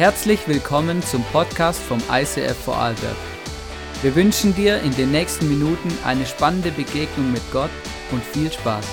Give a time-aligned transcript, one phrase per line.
[0.00, 3.16] Herzlich willkommen zum Podcast vom ICF Vorarlberg.
[4.00, 7.68] Wir wünschen dir in den nächsten Minuten eine spannende Begegnung mit Gott
[8.10, 8.86] und viel Spaß.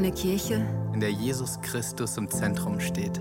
[0.00, 0.64] Einer Kirche,
[0.94, 3.20] in der Jesus Christus im Zentrum steht,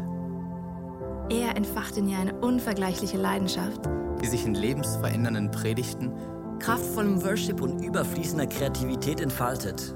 [1.30, 3.82] Er entfacht in ihr eine unvergleichliche Leidenschaft.
[4.22, 6.14] die sich in lebensverändernden Predigten,
[6.60, 9.94] kraftvollem Worship und überfließender Kreativität entfaltet.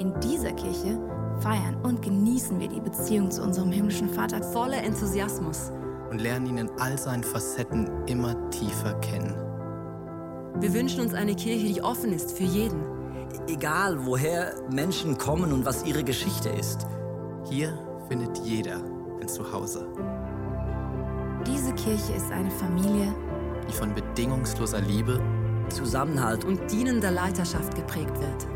[0.00, 0.98] In dieser Kirche
[1.40, 4.42] feiern und genießen wir die Beziehung zu unserem himmlischen Vater.
[4.42, 5.70] voller Enthusiasmus.
[6.10, 9.34] und lernen ihn in all seinen Facetten immer tiefer kennen.
[10.60, 12.93] Wir wünschen uns eine Kirche, die offen ist für jeden.
[13.46, 16.86] Egal, woher Menschen kommen und was ihre Geschichte ist.
[17.44, 17.78] Hier
[18.08, 18.80] findet jeder
[19.20, 19.86] ein Zuhause,
[21.46, 23.14] Diese Kirche ist eine Familie,
[23.68, 25.20] die von bedingungsloser Liebe
[25.68, 28.46] Zusammenhalt und dienender Leiterschaft geprägt wird.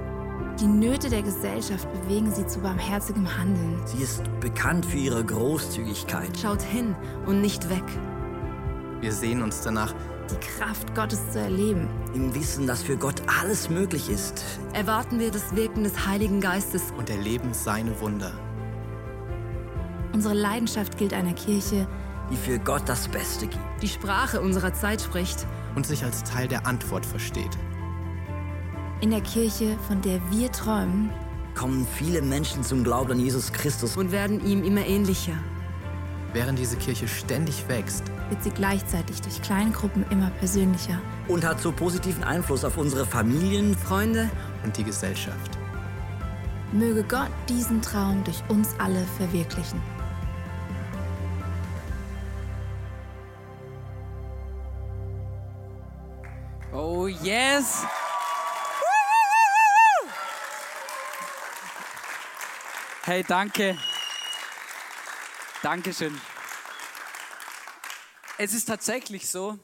[0.60, 3.80] die Nöte der Gesellschaft bewegen sie zu barmherzigem Handeln.
[3.84, 6.36] sie ist bekannt für ihre Großzügigkeit.
[6.38, 7.84] Schaut hin und nicht weg.
[9.00, 9.94] Wir sehen uns danach,
[10.30, 11.88] Die Kraft Gottes zu erleben.
[12.14, 14.44] Im Wissen, dass für Gott alles möglich ist.
[14.74, 16.82] Erwarten wir das Wirken des Heiligen Geistes.
[16.98, 18.32] und erleben seine Wunder.
[20.12, 21.86] Unsere Leidenschaft gilt einer Kirche,
[22.30, 23.62] Die für Gott das Beste gibt.
[23.82, 25.46] Die Sprache unserer Zeit spricht.
[25.76, 27.56] und sich als Teil der Antwort versteht.
[29.00, 31.10] in der Kirche, von der wir träumen.
[31.54, 33.96] Kommen viele Menschen zum Glauben an Jesus Christus.
[33.96, 35.34] und werden ihm immer ähnlicher.
[36.32, 41.00] Während diese Kirche ständig wächst, wird sie gleichzeitig durch kleine Gruppen immer persönlicher.
[41.26, 43.74] Und hat so positiven Einfluss auf unsere Familien.
[43.74, 44.30] Freunde,
[44.64, 45.58] und die Gesellschaft.
[46.72, 49.80] Möge Gott diesen Traum durch uns alle verwirklichen.
[56.72, 57.84] Oh yes!
[63.04, 63.78] Hey, danke.
[65.60, 66.16] Dankeschön.
[68.38, 69.58] Es ist tatsächlich so,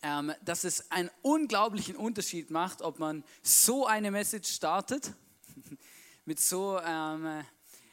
[0.00, 5.12] ähm, dass es einen unglaublichen Unterschied macht, ob man so eine Message startet,
[6.24, 7.44] mit so ähm,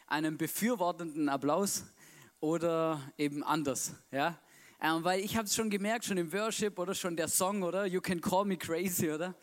[0.08, 1.84] einem befürwortenden Applaus
[2.40, 3.92] oder eben anders.
[4.82, 7.86] Ähm, weil ich habe es schon gemerkt, schon im Worship oder schon der Song, oder?
[7.86, 9.36] You can call me crazy, oder?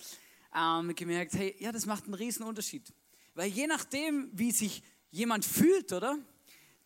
[0.96, 2.94] Gemerkt, hey, ja, das macht einen riesen Unterschied.
[3.34, 6.18] Weil je nachdem, wie sich jemand fühlt, oder?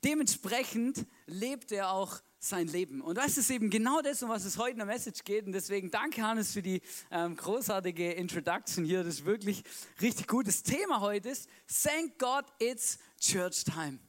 [0.05, 3.01] Dementsprechend lebt er auch sein Leben.
[3.01, 5.47] Und das ist eben genau das, um was es heute in der Message geht.
[5.47, 6.83] Und deswegen danke, Hannes, für die
[7.13, 9.05] ähm, großartige Introduction hier.
[9.05, 9.63] Das ist wirklich
[10.01, 10.49] richtig gut.
[10.49, 11.49] Das Thema heute ist,
[11.83, 14.01] thank God it's Church Time.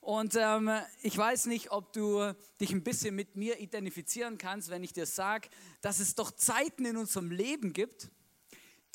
[0.00, 0.68] Und ähm,
[1.02, 5.06] ich weiß nicht, ob du dich ein bisschen mit mir identifizieren kannst, wenn ich dir
[5.06, 5.48] sage,
[5.80, 8.10] dass es doch Zeiten in unserem Leben gibt,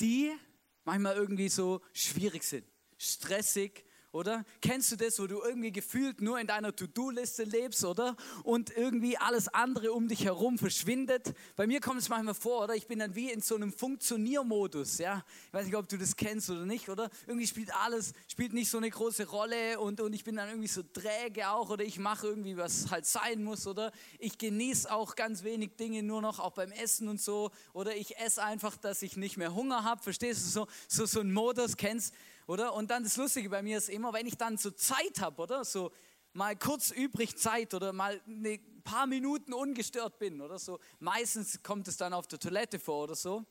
[0.02, 0.30] die
[0.84, 2.66] manchmal irgendwie so schwierig sind,
[2.98, 4.44] stressig, oder?
[4.62, 8.16] Kennst du das, wo du irgendwie gefühlt nur in deiner To-Do-Liste lebst, oder?
[8.42, 11.34] Und irgendwie alles andere um dich herum verschwindet.
[11.56, 12.74] Bei mir kommt es manchmal vor, oder?
[12.74, 15.24] Ich bin dann wie in so einem Funktioniermodus, ja?
[15.48, 17.10] Ich weiß nicht, ob du das kennst oder nicht, oder?
[17.26, 20.68] Irgendwie spielt alles, spielt nicht so eine große Rolle und, und ich bin dann irgendwie
[20.68, 23.92] so träge auch, oder ich mache irgendwie, was halt sein muss, oder?
[24.18, 28.16] Ich genieße auch ganz wenig Dinge nur noch, auch beim Essen und so, oder ich
[28.18, 30.50] esse einfach, dass ich nicht mehr Hunger habe, verstehst du?
[30.50, 32.14] So, so, so ein Modus, kennst
[32.48, 32.72] oder?
[32.72, 35.64] Und dann das Lustige bei mir ist immer, wenn ich dann so Zeit habe, oder?
[35.64, 35.92] So
[36.32, 40.78] mal kurz übrig Zeit oder mal ein paar Minuten ungestört bin, oder so.
[41.00, 43.44] Meistens kommt es dann auf der Toilette vor oder so.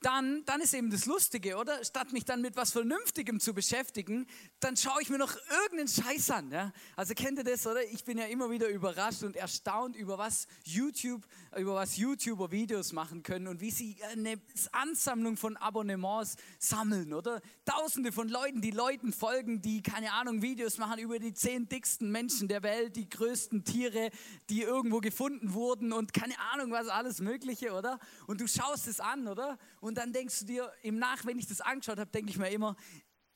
[0.00, 1.82] Dann, dann ist eben das Lustige, oder?
[1.82, 4.26] Statt mich dann mit was Vernünftigem zu beschäftigen,
[4.60, 6.50] dann schaue ich mir noch irgendeinen Scheiß an.
[6.50, 6.72] Ja?
[6.96, 7.82] Also kennt ihr das, oder?
[7.84, 11.26] Ich bin ja immer wieder überrascht und erstaunt über was YouTube,
[11.56, 14.38] über was YouTuber Videos machen können und wie sie eine
[14.72, 17.40] Ansammlung von Abonnements sammeln, oder?
[17.64, 22.10] Tausende von Leuten, die Leuten folgen, die, keine Ahnung, Videos machen über die zehn dicksten
[22.10, 24.10] Menschen der Welt, die größten Tiere,
[24.50, 27.98] die irgendwo gefunden wurden und keine Ahnung, was alles Mögliche, oder?
[28.26, 29.58] Und du schaust es an, oder?
[29.94, 32.76] Dann denkst du dir, im Nach, wenn ich das angeschaut habe, denke ich mir immer,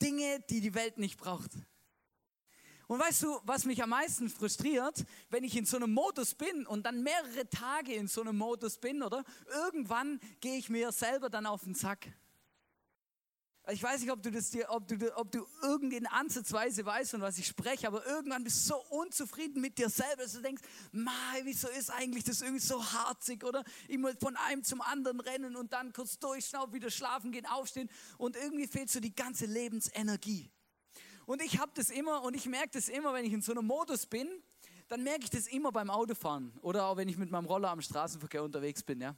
[0.02, 1.52] Dinge, die die Welt nicht braucht.
[2.91, 6.67] Und weißt du, was mich am meisten frustriert, wenn ich in so einem Modus bin
[6.67, 9.23] und dann mehrere Tage in so einem Modus bin, oder?
[9.47, 12.08] Irgendwann gehe ich mir selber dann auf den Sack.
[13.69, 17.21] Ich weiß nicht, ob du, das dir, ob du, ob du irgendwie ansatzweise weißt, von
[17.21, 20.62] was ich spreche, aber irgendwann bist du so unzufrieden mit dir selber, dass du denkst,
[20.93, 23.62] Mai, wieso ist eigentlich das irgendwie so harzig, oder?
[23.87, 28.35] Immer von einem zum anderen rennen und dann kurz durchschnaufen, wieder schlafen gehen, aufstehen und
[28.35, 30.51] irgendwie fehlt so die ganze Lebensenergie.
[31.27, 33.67] Und ich habe das immer und ich merke das immer, wenn ich in so einem
[33.67, 34.29] Modus bin,
[34.89, 37.83] dann merke ich das immer beim Autofahren oder auch wenn ich mit meinem Roller am
[37.83, 39.15] Straßenverkehr unterwegs bin, ja.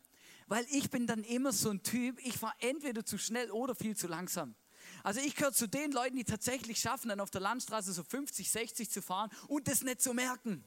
[0.47, 3.97] Weil ich bin dann immer so ein Typ, ich fahre entweder zu schnell oder viel
[3.97, 4.55] zu langsam.
[5.03, 8.51] Also ich gehöre zu den Leuten, die tatsächlich schaffen, dann auf der Landstraße so 50,
[8.51, 10.65] 60 zu fahren und das nicht zu merken.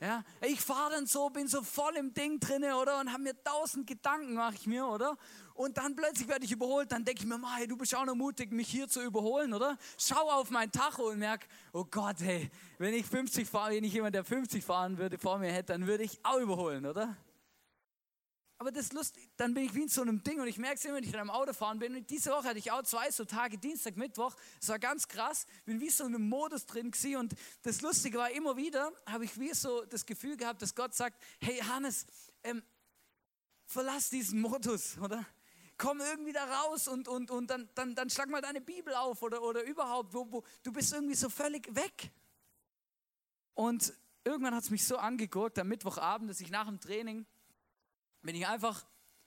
[0.00, 2.98] Ja, ich fahre dann so, bin so voll im Ding drinne, oder?
[2.98, 5.16] Und habe mir tausend Gedanken, mache ich mir, oder?
[5.54, 8.16] Und dann plötzlich werde ich überholt, dann denke ich mir, hey, du bist auch noch
[8.16, 9.78] mutig, mich hier zu überholen, oder?
[9.96, 13.92] Schau auf mein Tacho und merke, oh Gott, hey, wenn ich 50 fahre, wenn ich
[13.92, 17.16] jemand, der 50 fahren würde, vor mir hätte, dann würde ich auch überholen, oder?
[18.62, 20.76] Aber das ist lustig, dann bin ich wie in so einem Ding und ich merke
[20.76, 21.96] es immer, wenn ich in einem Auto fahren bin.
[21.96, 24.36] Und diese Woche hatte ich auch zwei so Tage, Dienstag, Mittwoch.
[24.60, 27.16] Es war ganz krass, bin wie so in einem Modus drin gewesen.
[27.16, 30.94] Und das Lustige war immer wieder, habe ich wie so das Gefühl gehabt, dass Gott
[30.94, 32.06] sagt, hey Hannes,
[32.44, 32.62] ähm,
[33.66, 35.26] verlass diesen Modus, oder?
[35.76, 39.22] Komm irgendwie da raus und, und, und dann, dann, dann schlag mal deine Bibel auf
[39.22, 42.12] oder, oder überhaupt, wo, wo, du bist irgendwie so völlig weg.
[43.54, 43.92] Und
[44.22, 47.26] irgendwann hat es mich so angeguckt, am Mittwochabend, dass ich nach dem Training
[48.22, 48.84] bin ich einfach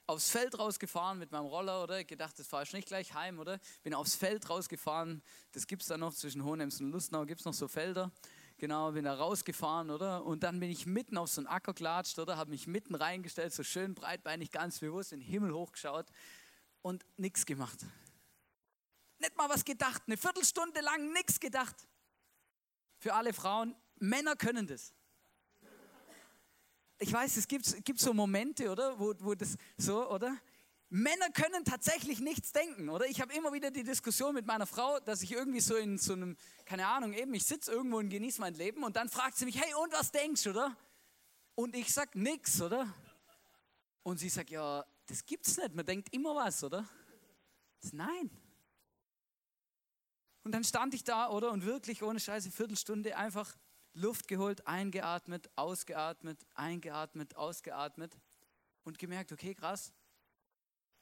[0.07, 1.99] aufs Feld rausgefahren mit meinem Roller, oder?
[1.99, 3.59] Ich gedacht, das fahre ich nicht gleich heim, oder?
[3.83, 5.23] Bin aufs Feld rausgefahren.
[5.51, 8.11] Das gibt es da noch zwischen Hohenems und Lustnau, gibt es noch so Felder.
[8.57, 10.23] Genau, bin da rausgefahren, oder?
[10.23, 12.37] Und dann bin ich mitten auf so einen Acker gelatscht, oder?
[12.37, 16.05] Habe mich mitten reingestellt, so schön breitbeinig, ganz bewusst in den Himmel hochgeschaut
[16.81, 17.79] und nichts gemacht.
[19.17, 21.75] Nicht mal was gedacht, eine Viertelstunde lang nichts gedacht.
[22.99, 24.93] Für alle Frauen, Männer können das
[26.99, 30.37] ich weiß, es gibt, gibt so Momente, oder, wo, wo das so, oder?
[30.89, 33.05] Männer können tatsächlich nichts denken, oder?
[33.07, 36.13] Ich habe immer wieder die Diskussion mit meiner Frau, dass ich irgendwie so in so
[36.13, 39.45] einem, keine Ahnung, eben, ich sitze irgendwo und genieße mein Leben und dann fragt sie
[39.45, 40.77] mich, hey, und was denkst du, oder?
[41.55, 42.87] Und ich sag nix, oder?
[44.03, 46.87] Und sie sagt, ja, das gibt's nicht, man denkt immer was, oder?
[47.91, 48.29] Nein.
[50.43, 51.51] Und dann stand ich da, oder?
[51.51, 53.57] Und wirklich ohne Scheiße, Viertelstunde einfach
[53.95, 58.19] Luft geholt, eingeatmet, ausgeatmet, eingeatmet, ausgeatmet
[58.83, 59.93] und gemerkt, okay, krass.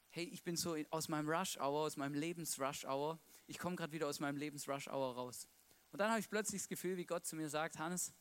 [0.10, 3.20] Hey, ich bin so aus meinem Rush Hour, aus meinem Lebens-Rush Hour.
[3.48, 5.48] Ich komme gerade wieder aus meinem Lebens-Rush Hour raus.
[5.92, 8.14] Und dann habe ich plötzlich das Gefühl, wie Gott zu mir sagt, Hannes,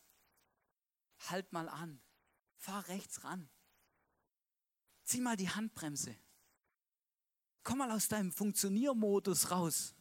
[1.29, 2.01] halt mal an,
[2.57, 3.47] fahr rechts ran.
[5.03, 6.15] Zieh mal die Handbremse.
[7.63, 9.93] Komm mal aus deinem Funktioniermodus raus.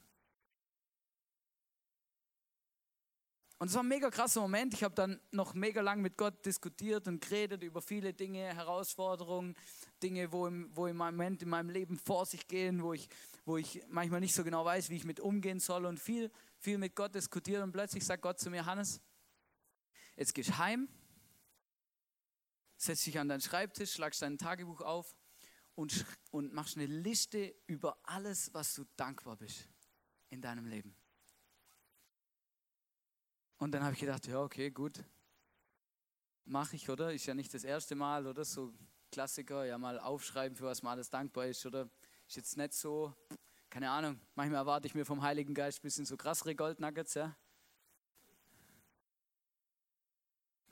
[3.62, 4.74] Und es war ein mega krasser Moment.
[4.74, 9.54] Ich habe dann noch mega lang mit Gott diskutiert und geredet über viele Dinge, Herausforderungen,
[10.02, 13.08] Dinge, wo im, wo im Moment in meinem Leben vor sich gehen, wo ich,
[13.44, 16.76] wo ich manchmal nicht so genau weiß, wie ich mit umgehen soll und viel, viel
[16.76, 17.62] mit Gott diskutiert.
[17.62, 19.00] Und plötzlich sagt Gott zu mir, Hannes,
[20.16, 20.88] jetzt gehst du heim,
[22.76, 25.14] setz dich an deinen Schreibtisch, schlagst dein Tagebuch auf
[25.76, 29.68] und, und machst eine Liste über alles, was du dankbar bist
[30.30, 30.96] in deinem Leben.
[33.62, 35.04] Und dann habe ich gedacht, ja, okay, gut.
[36.46, 37.14] Mache ich, oder?
[37.14, 38.44] Ist ja nicht das erste Mal, oder?
[38.44, 38.72] So
[39.12, 41.88] Klassiker, ja mal aufschreiben, für was man alles dankbar ist, oder?
[42.26, 43.14] Ist jetzt nicht so,
[43.70, 47.36] keine Ahnung, manchmal erwarte ich mir vom Heiligen Geist ein bisschen so krassere Goldnuggets, ja?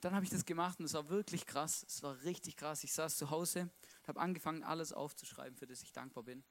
[0.01, 1.85] Dann habe ich das gemacht und es war wirklich krass.
[1.87, 2.83] Es war richtig krass.
[2.83, 3.69] Ich saß zu Hause
[4.01, 6.43] und habe angefangen, alles aufzuschreiben, für das ich dankbar bin.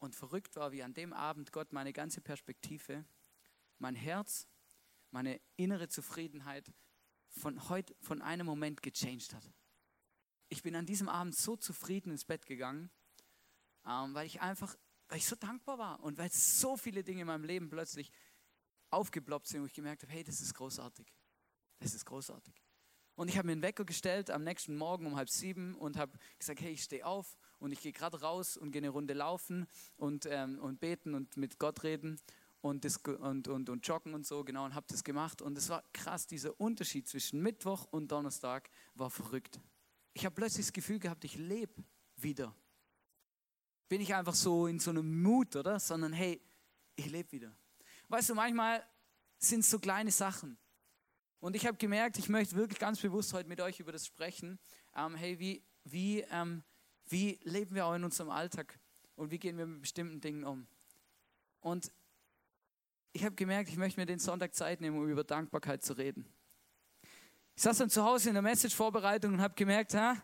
[0.00, 3.06] Und verrückt war, wie an dem Abend Gott meine ganze Perspektive,
[3.78, 4.46] mein Herz
[5.10, 6.72] meine innere Zufriedenheit
[7.28, 9.52] von heute, von einem Moment gechanged hat.
[10.48, 12.90] Ich bin an diesem Abend so zufrieden ins Bett gegangen,
[13.86, 14.76] ähm, weil ich einfach,
[15.08, 18.10] weil ich so dankbar war und weil so viele Dinge in meinem Leben plötzlich
[18.90, 21.14] aufgeploppt sind, wo ich gemerkt habe, hey, das ist großartig.
[21.78, 22.54] Das ist großartig.
[23.14, 26.18] Und ich habe mir einen Wecker gestellt am nächsten Morgen um halb sieben und habe
[26.38, 29.66] gesagt, hey, ich stehe auf und ich gehe gerade raus und gehe eine Runde laufen
[29.96, 32.18] und, ähm, und beten und mit Gott reden
[32.60, 35.40] und, und, und, und joggen und so, genau, und habe das gemacht.
[35.42, 39.60] Und es war krass, dieser Unterschied zwischen Mittwoch und Donnerstag war verrückt.
[40.12, 41.82] Ich habe plötzlich das Gefühl gehabt, ich lebe
[42.16, 42.54] wieder.
[43.88, 45.80] Bin ich einfach so in so einem Mut, oder?
[45.80, 46.40] Sondern hey,
[46.96, 47.56] ich lebe wieder.
[48.08, 48.84] Weißt du, manchmal
[49.38, 50.58] sind es so kleine Sachen.
[51.40, 54.58] Und ich habe gemerkt, ich möchte wirklich ganz bewusst heute mit euch über das sprechen.
[54.94, 56.62] Ähm, hey, wie, wie, ähm,
[57.06, 58.78] wie leben wir auch in unserem Alltag
[59.16, 60.66] und wie gehen wir mit bestimmten Dingen um?
[61.60, 61.90] Und
[63.12, 66.26] ich habe gemerkt, ich möchte mir den Sonntag Zeit nehmen, um über Dankbarkeit zu reden.
[67.56, 70.16] Ich saß dann zu Hause in der Message-Vorbereitung und habe gemerkt, ha,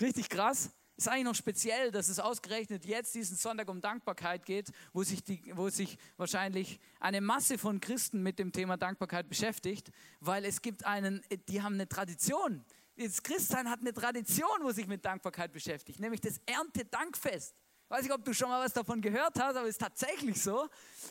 [0.00, 4.70] richtig krass, ist eigentlich noch speziell, dass es ausgerechnet jetzt diesen Sonntag um Dankbarkeit geht,
[4.92, 9.90] wo sich, die, wo sich wahrscheinlich eine Masse von Christen mit dem Thema Dankbarkeit beschäftigt,
[10.20, 12.64] weil es gibt einen, die haben eine Tradition.
[12.96, 17.54] Das Christsein hat eine Tradition, wo sich mit Dankbarkeit beschäftigt, nämlich das Erntedankfest.
[17.88, 20.68] Weiß nicht, ob du schon mal was davon gehört hast, aber es ist tatsächlich so,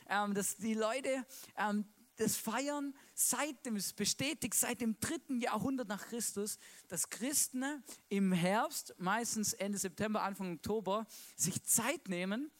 [0.09, 1.25] ähm, dass die Leute
[1.57, 1.85] ähm,
[2.17, 8.31] das feiern seit dem, es bestätigt seit dem dritten Jahrhundert nach Christus, dass Christen im
[8.31, 11.05] Herbst, meistens Ende September, Anfang Oktober,
[11.35, 12.51] sich Zeit nehmen,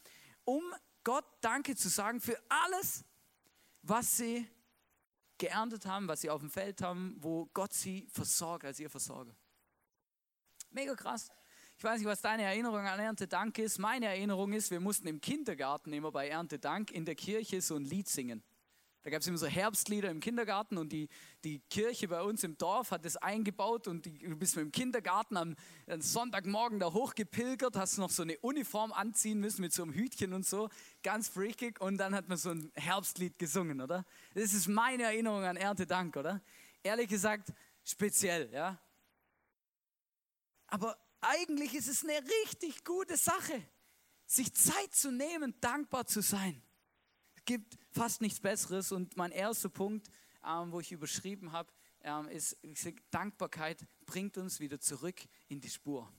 [0.44, 0.62] um
[1.04, 3.04] Gott Danke zu sagen für alles,
[3.82, 4.48] was sie
[5.38, 9.36] geerntet haben, was sie auf dem Feld haben, wo Gott sie versorgt als ihr Versorger.
[10.72, 11.30] Mega krass.
[11.78, 13.80] Ich weiß nicht, was deine Erinnerung an Erntedank ist.
[13.80, 17.84] Meine Erinnerung ist, wir mussten im Kindergarten immer bei Erntedank in der Kirche so ein
[17.84, 18.44] Lied singen.
[19.04, 21.10] Da gab es immer so Herbstlieder im Kindergarten und die,
[21.44, 24.72] die Kirche bei uns im Dorf hat das eingebaut und die, du bist mit dem
[24.72, 25.56] Kindergarten am,
[25.86, 30.34] am Sonntagmorgen da hochgepilgert, hast noch so eine Uniform anziehen müssen mit so einem Hütchen
[30.34, 30.70] und so,
[31.04, 34.06] ganz freakig und dann hat man so ein Herbstlied gesungen, oder?
[34.34, 36.42] Das ist meine Erinnerung an Erntedank, oder?
[36.82, 37.54] Ehrlich gesagt,
[37.84, 38.80] speziell, ja?
[40.66, 43.62] Aber eigentlich ist es eine richtig gute Sache,
[44.26, 46.62] sich Zeit zu nehmen, dankbar zu sein.
[47.36, 50.10] Es gibt fast nichts Besseres und mein erster Punkt,
[50.46, 52.58] ähm, wo ich überschrieben habe, ähm, ist,
[53.12, 56.12] Dankbarkeit bringt uns wieder zurück in die Spur.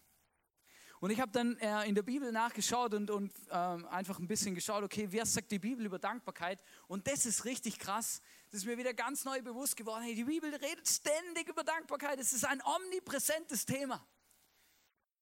[0.98, 4.54] Und ich habe dann äh, in der Bibel nachgeschaut und, und ähm, einfach ein bisschen
[4.54, 6.58] geschaut, okay, wer sagt die Bibel über Dankbarkeit?
[6.88, 8.22] Und das ist richtig krass.
[8.50, 10.04] Das ist mir wieder ganz neu bewusst geworden.
[10.04, 12.18] Hey, die Bibel redet ständig über Dankbarkeit.
[12.18, 14.06] Es ist ein omnipräsentes Thema.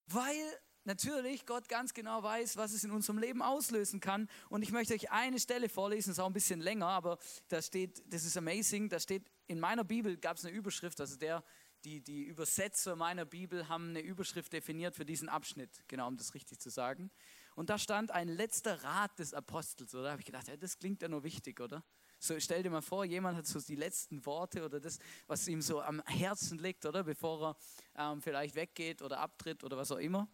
[0.06, 4.28] Weil natürlich Gott ganz genau weiß, was es in unserem Leben auslösen kann.
[4.48, 7.18] Und ich möchte euch eine Stelle vorlesen, ist auch ein bisschen länger, aber
[7.48, 11.16] da steht, das ist amazing, da steht, in meiner Bibel gab es eine Überschrift, also
[11.16, 11.42] der,
[11.84, 16.34] die, die Übersetzer meiner Bibel haben eine Überschrift definiert für diesen Abschnitt, genau, um das
[16.34, 17.10] richtig zu sagen.
[17.54, 20.04] Und da stand ein letzter Rat des Apostels, oder?
[20.04, 21.84] Da habe ich gedacht, ja, das klingt ja nur wichtig, oder?
[22.24, 25.60] So, stell dir mal vor, jemand hat so die letzten Worte oder das, was ihm
[25.60, 27.04] so am Herzen liegt, oder?
[27.04, 27.54] Bevor
[27.94, 30.26] er ähm, vielleicht weggeht oder abtritt oder was auch immer.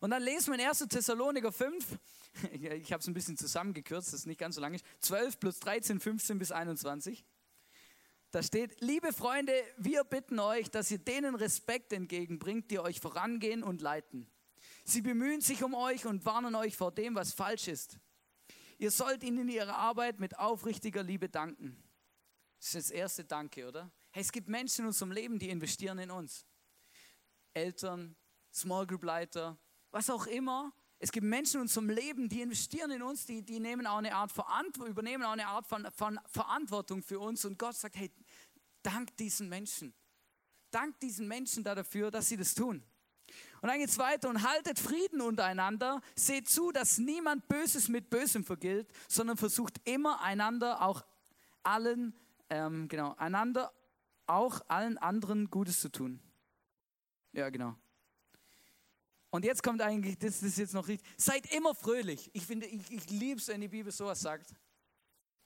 [0.00, 0.80] Und dann lesen wir in 1.
[0.80, 1.98] Thessaloniker 5,
[2.52, 5.98] ich habe es ein bisschen zusammengekürzt, das ist nicht ganz so lang, 12 plus 13,
[5.98, 7.24] 15 bis 21.
[8.30, 13.62] Da steht, liebe Freunde, wir bitten euch, dass ihr denen Respekt entgegenbringt, die euch vorangehen
[13.62, 14.30] und leiten.
[14.84, 17.98] Sie bemühen sich um euch und warnen euch vor dem, was falsch ist.
[18.80, 21.76] Ihr sollt ihnen ihre Arbeit mit aufrichtiger Liebe danken.
[22.58, 23.92] Das ist das erste Danke, oder?
[24.10, 26.46] Hey, es gibt Menschen in unserem Leben, die investieren in uns.
[27.52, 28.16] Eltern,
[28.50, 29.58] Small Group Leiter,
[29.90, 30.72] was auch immer.
[30.98, 34.14] Es gibt Menschen in unserem Leben, die investieren in uns, die, die nehmen auch eine
[34.14, 34.32] Art
[34.78, 37.44] übernehmen auch eine Art von, von Verantwortung für uns.
[37.44, 38.10] Und Gott sagt, hey,
[38.82, 39.92] dank diesen Menschen.
[40.70, 42.82] Dank diesen Menschen dafür, dass sie das tun.
[43.60, 46.00] Und dann geht es weiter und haltet Frieden untereinander.
[46.14, 51.04] Seht zu, dass niemand Böses mit Bösem vergilt, sondern versucht immer einander auch
[51.62, 52.14] allen,
[52.48, 53.72] ähm, genau, einander
[54.26, 56.20] auch allen anderen Gutes zu tun.
[57.32, 57.76] Ja, genau.
[59.30, 62.30] Und jetzt kommt eigentlich, das ist jetzt noch richtig, seid immer fröhlich.
[62.32, 64.54] Ich finde, ich, ich liebe es, wenn die Bibel sowas sagt.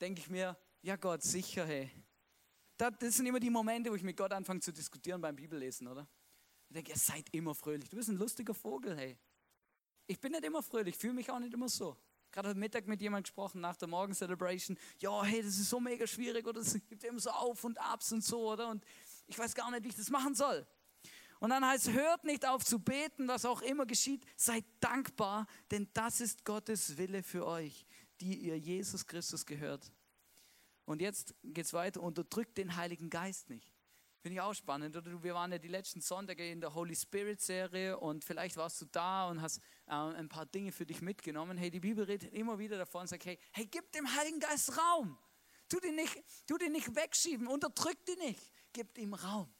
[0.00, 1.90] Denke ich mir, ja Gott, sicher, hey.
[2.76, 5.86] Das, das sind immer die Momente, wo ich mit Gott anfange zu diskutieren beim Bibellesen,
[5.86, 6.08] oder?
[6.74, 7.88] Ich denke, ihr seid immer fröhlich.
[7.88, 9.16] Du bist ein lustiger Vogel, hey.
[10.08, 11.96] Ich bin nicht immer fröhlich, fühle mich auch nicht immer so.
[12.32, 14.76] Gerade heute Mittag mit jemandem gesprochen nach der Morgen-Celebration.
[14.98, 18.10] Ja, hey, das ist so mega schwierig oder es gibt immer so Auf und Abs
[18.10, 18.70] und so, oder?
[18.70, 18.84] Und
[19.28, 20.66] ich weiß gar nicht, wie ich das machen soll.
[21.38, 24.26] Und dann heißt, hört nicht auf zu beten, was auch immer geschieht.
[24.34, 27.86] Seid dankbar, denn das ist Gottes Wille für euch,
[28.20, 29.92] die ihr Jesus Christus gehört.
[30.86, 32.02] Und jetzt geht es weiter.
[32.02, 33.73] Unterdrückt den Heiligen Geist nicht.
[34.24, 34.96] Finde ich auch spannend.
[34.96, 38.80] Oder wir waren ja die letzten Sonntage in der Holy Spirit Serie und vielleicht warst
[38.80, 41.58] du da und hast äh, ein paar Dinge für dich mitgenommen.
[41.58, 44.78] Hey, die Bibel redet immer wieder davon und sagt, hey, hey, gib dem Heiligen Geist
[44.78, 45.18] Raum.
[45.68, 48.40] Tu den nicht, tu den nicht wegschieben, unterdrück den nicht.
[48.72, 49.54] Gib ihm Raum.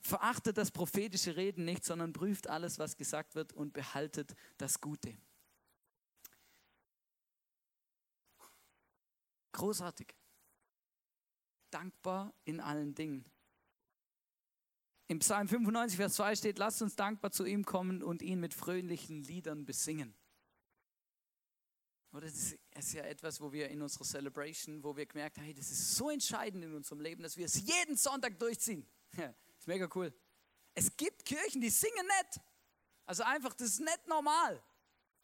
[0.00, 5.18] Verachtet das prophetische Reden nicht, sondern prüft alles, was gesagt wird und behaltet das Gute.
[9.50, 10.14] Großartig
[11.70, 13.24] dankbar in allen Dingen.
[15.06, 18.52] Im Psalm 95, Vers 2 steht, lasst uns dankbar zu ihm kommen und ihn mit
[18.52, 20.14] fröhlichen Liedern besingen.
[22.12, 25.54] Oder das ist ja etwas, wo wir in unserer Celebration, wo wir gemerkt haben, hey,
[25.54, 28.86] das ist so entscheidend in unserem Leben, dass wir es jeden Sonntag durchziehen.
[29.16, 30.12] Ja, ist mega cool.
[30.74, 32.40] Es gibt Kirchen, die singen nicht.
[33.06, 34.62] Also einfach, das ist nicht normal.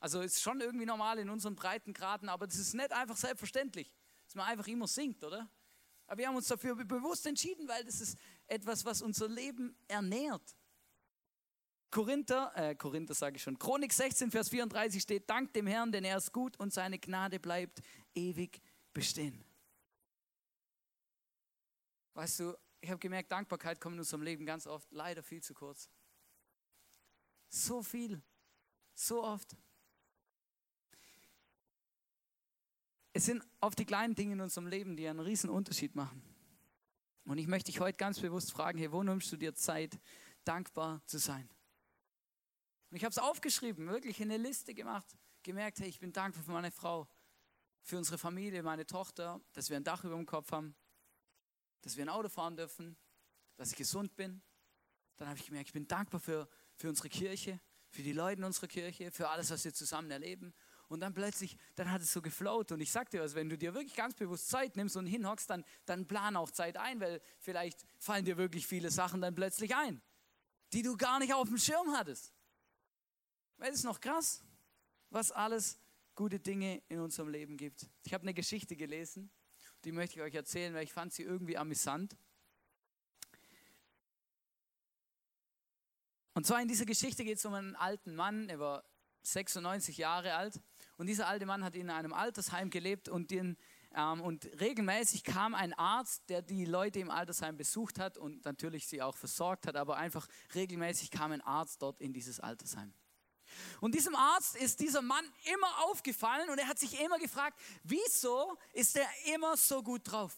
[0.00, 3.92] Also ist schon irgendwie normal in unseren Breitengraden, aber das ist nicht einfach selbstverständlich,
[4.24, 5.50] dass man einfach immer singt, oder?
[6.06, 10.54] Aber wir haben uns dafür bewusst entschieden, weil das ist etwas, was unser Leben ernährt.
[11.90, 16.04] Korinther, äh, Korinther sage ich schon, Chronik 16, Vers 34 steht, Dank dem Herrn, denn
[16.04, 17.80] er ist gut und seine Gnade bleibt
[18.14, 18.60] ewig
[18.92, 19.44] bestehen.
[22.14, 25.54] Weißt du, ich habe gemerkt, Dankbarkeit kommt in unserem Leben ganz oft leider viel zu
[25.54, 25.88] kurz.
[27.48, 28.20] So viel,
[28.94, 29.56] so oft.
[33.16, 36.20] Es sind oft die kleinen Dinge in unserem Leben, die einen riesen Unterschied machen.
[37.24, 40.00] Und ich möchte dich heute ganz bewusst fragen, hey, wo nimmst du dir Zeit,
[40.44, 41.48] dankbar zu sein?
[42.90, 45.06] Und ich habe es aufgeschrieben, wirklich in eine Liste gemacht,
[45.44, 47.08] gemerkt, hey, ich bin dankbar für meine Frau,
[47.82, 50.74] für unsere Familie, meine Tochter, dass wir ein Dach über dem Kopf haben,
[51.82, 52.96] dass wir ein Auto fahren dürfen,
[53.54, 54.42] dass ich gesund bin.
[55.18, 58.44] Dann habe ich gemerkt, ich bin dankbar für, für unsere Kirche, für die Leute in
[58.44, 60.52] unserer Kirche, für alles, was wir zusammen erleben.
[60.94, 62.70] Und dann plötzlich, dann hat es so geflowt.
[62.70, 65.50] Und ich sag dir was, wenn du dir wirklich ganz bewusst Zeit nimmst und hinhockst,
[65.50, 69.74] dann, dann plan auch Zeit ein, weil vielleicht fallen dir wirklich viele Sachen dann plötzlich
[69.74, 70.00] ein,
[70.72, 72.32] die du gar nicht auf dem Schirm hattest.
[73.56, 74.44] Weil es ist noch krass,
[75.10, 75.80] was alles
[76.14, 77.90] gute Dinge in unserem Leben gibt.
[78.04, 79.32] Ich habe eine Geschichte gelesen,
[79.84, 82.16] die möchte ich euch erzählen, weil ich fand sie irgendwie amüsant.
[86.34, 88.84] Und zwar in dieser Geschichte geht es um einen alten Mann, er war
[89.22, 90.60] 96 Jahre alt
[90.96, 93.56] und dieser alte Mann hat in einem Altersheim gelebt und, den,
[93.94, 98.86] ähm, und regelmäßig kam ein Arzt, der die Leute im Altersheim besucht hat und natürlich
[98.86, 102.92] sie auch versorgt hat, aber einfach regelmäßig kam ein Arzt dort in dieses Altersheim.
[103.80, 108.56] Und diesem Arzt ist dieser Mann immer aufgefallen und er hat sich immer gefragt, wieso
[108.72, 110.34] ist er immer so gut drauf?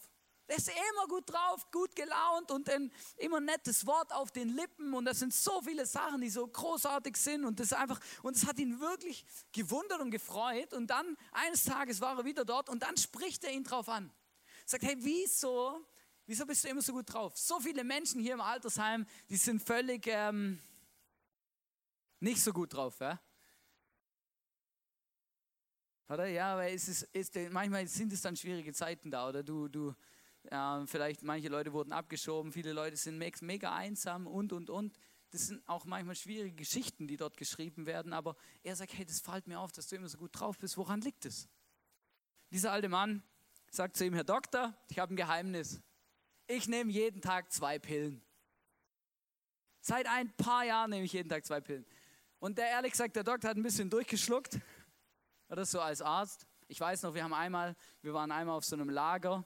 [0.48, 4.94] Der ist immer gut drauf, gut gelaunt und ein immer nettes Wort auf den Lippen.
[4.94, 7.44] Und das sind so viele Sachen, die so großartig sind.
[7.44, 10.72] Und das einfach, und es hat ihn wirklich gewundert und gefreut.
[10.72, 14.12] Und dann eines Tages war er wieder dort und dann spricht er ihn drauf an.
[14.64, 15.84] Sagt, hey, wieso,
[16.26, 17.36] wieso bist du immer so gut drauf?
[17.36, 20.60] So viele Menschen hier im Altersheim, die sind völlig ähm,
[22.20, 23.20] nicht so gut drauf, ja?
[26.08, 26.26] Oder?
[26.26, 29.92] Ja, aber es ist, ist, manchmal sind es dann schwierige Zeiten da, oder du, du,
[30.50, 34.96] ja, vielleicht manche Leute wurden abgeschoben, viele Leute sind mega einsam und, und, und.
[35.30, 39.20] Das sind auch manchmal schwierige Geschichten, die dort geschrieben werden, aber er sagt, hey, das
[39.20, 40.76] fällt mir auf, dass du immer so gut drauf bist.
[40.76, 41.48] Woran liegt es?
[42.50, 43.22] Dieser alte Mann
[43.70, 45.82] sagt zu ihm, Herr Doktor, ich habe ein Geheimnis.
[46.46, 48.22] Ich nehme jeden Tag zwei Pillen.
[49.80, 51.84] Seit ein paar Jahren nehme ich jeden Tag zwei Pillen.
[52.38, 54.60] Und der ehrlich gesagt, der Doktor hat ein bisschen durchgeschluckt.
[55.48, 56.46] Oder so als Arzt.
[56.68, 59.44] Ich weiß noch, wir haben einmal, wir waren einmal auf so einem Lager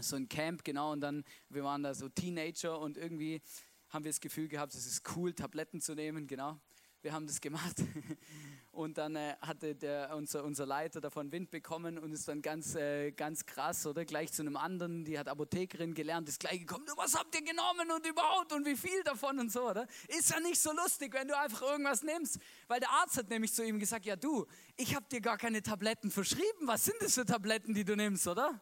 [0.00, 3.42] so ein Camp, genau, und dann, wir waren da so Teenager und irgendwie
[3.90, 6.58] haben wir das Gefühl gehabt, es ist cool, Tabletten zu nehmen, genau.
[7.02, 7.74] Wir haben das gemacht
[8.70, 12.76] und dann äh, hatte der, unser, unser Leiter davon Wind bekommen und ist dann ganz,
[12.76, 14.04] äh, ganz krass, oder?
[14.04, 17.90] Gleich zu einem anderen, die hat Apothekerin gelernt, ist gleich gekommen, was habt ihr genommen
[17.90, 19.88] und überhaupt und wie viel davon und so, oder?
[20.16, 23.52] Ist ja nicht so lustig, wenn du einfach irgendwas nimmst, weil der Arzt hat nämlich
[23.52, 27.14] zu ihm gesagt, ja du, ich habe dir gar keine Tabletten verschrieben, was sind das
[27.14, 28.60] für Tabletten, die du nimmst, oder?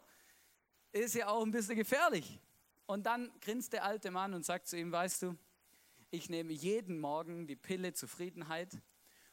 [0.92, 2.40] Ist ja auch ein bisschen gefährlich.
[2.86, 5.36] Und dann grinst der alte Mann und sagt zu ihm, weißt du,
[6.10, 8.76] ich nehme jeden Morgen die Pille Zufriedenheit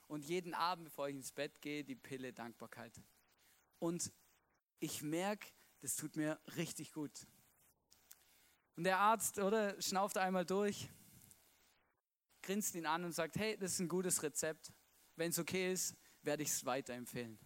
[0.08, 2.94] und jeden Abend, bevor ich ins Bett gehe, die Pille Dankbarkeit.
[3.80, 4.12] Und
[4.80, 5.48] ich merke,
[5.82, 7.26] das tut mir richtig gut.
[8.76, 10.88] Und der Arzt, oder, schnauft einmal durch,
[12.44, 14.72] grinst ihn an und sagt, hey, das ist ein gutes Rezept.
[15.16, 17.40] Wenn es okay ist, werde ich es weiterempfehlen.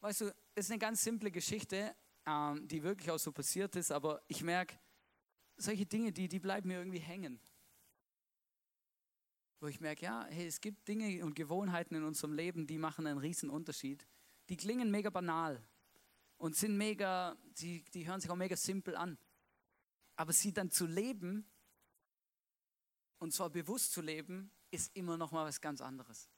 [0.00, 1.94] Weißt du, ist eine ganz simple Geschichte,
[2.26, 4.78] ähm, die wirklich auch so passiert ist, aber ich merke,
[5.56, 7.40] solche Dinge, die, die bleiben mir irgendwie hängen.
[9.60, 13.06] Wo ich merke, ja, hey, es gibt Dinge und Gewohnheiten in unserem Leben, die machen
[13.06, 14.06] einen riesen Unterschied.
[14.48, 15.62] Die klingen mega banal
[16.38, 19.18] und sind mega, die, die hören sich auch mega simpel an.
[20.16, 21.46] Aber sie dann zu leben,
[23.18, 26.28] und zwar bewusst zu leben, ist immer noch mal was ganz anderes.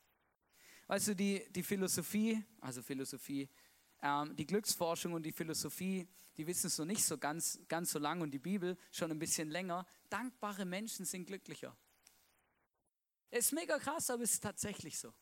[0.88, 3.48] Weißt du, die, die Philosophie, also Philosophie,
[4.02, 7.98] ähm, die Glücksforschung und die Philosophie, die wissen es noch nicht so ganz, ganz so
[7.98, 9.86] lange und die Bibel schon ein bisschen länger.
[10.10, 11.76] Dankbare Menschen sind glücklicher.
[13.30, 15.12] Ist mega krass, aber es ist tatsächlich so.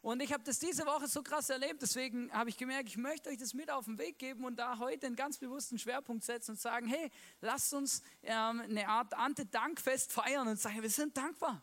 [0.00, 3.30] Und ich habe das diese Woche so krass erlebt, deswegen habe ich gemerkt, ich möchte
[3.30, 6.52] euch das mit auf den Weg geben und da heute einen ganz bewussten Schwerpunkt setzen
[6.52, 11.62] und sagen, hey, lasst uns ähm, eine Art Ante-Dankfest feiern und sagen, wir sind dankbar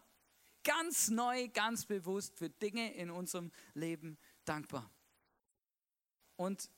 [0.65, 4.89] ganz neu, ganz bewusst für Dinge in unserem Leben dankbar.
[6.35, 6.69] Und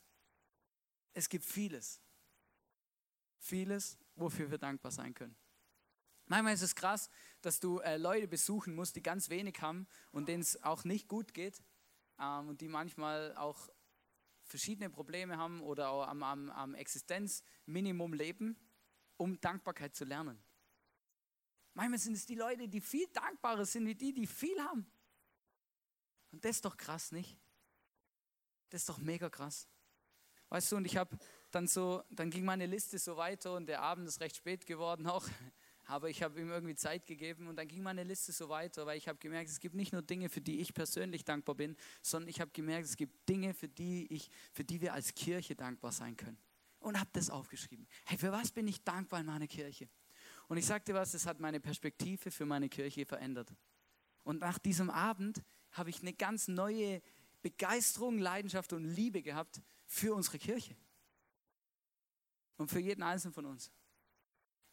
[1.13, 2.01] es gibt vieles,
[3.39, 5.35] vieles, wofür wir dankbar sein können.
[6.27, 7.09] Manchmal ist es krass,
[7.41, 11.07] dass du äh, Leute besuchen musst, die ganz wenig haben und denen es auch nicht
[11.07, 11.63] gut geht
[12.19, 13.69] ähm, und die manchmal auch
[14.43, 18.57] verschiedene Probleme haben oder auch am, am, am Existenzminimum leben,
[19.15, 20.41] um Dankbarkeit zu lernen.
[21.73, 24.89] Manchmal sind es die Leute, die viel dankbarer sind wie die, die viel haben.
[26.31, 27.37] Und das ist doch krass, nicht?
[28.69, 29.67] Das ist doch mega krass.
[30.49, 31.17] Weißt du, und ich habe
[31.51, 35.07] dann so, dann ging meine Liste so weiter und der Abend ist recht spät geworden
[35.07, 35.27] auch.
[35.89, 38.97] Aber ich habe ihm irgendwie Zeit gegeben und dann ging meine Liste so weiter, weil
[38.97, 42.27] ich habe gemerkt, es gibt nicht nur Dinge, für die ich persönlich dankbar bin, sondern
[42.27, 45.93] ich habe gemerkt, es gibt Dinge, für die, ich, für die wir als Kirche dankbar
[45.93, 46.37] sein können.
[46.79, 47.87] Und habe das aufgeschrieben.
[48.05, 49.89] Hey, für was bin ich dankbar in meiner Kirche?
[50.49, 53.53] Und ich sagte was, es hat meine Perspektive für meine Kirche verändert.
[54.23, 57.01] Und nach diesem Abend habe ich eine ganz neue
[57.49, 60.75] Begeisterung, Leidenschaft und Liebe gehabt für unsere Kirche.
[62.57, 63.71] Und für jeden Einzelnen von uns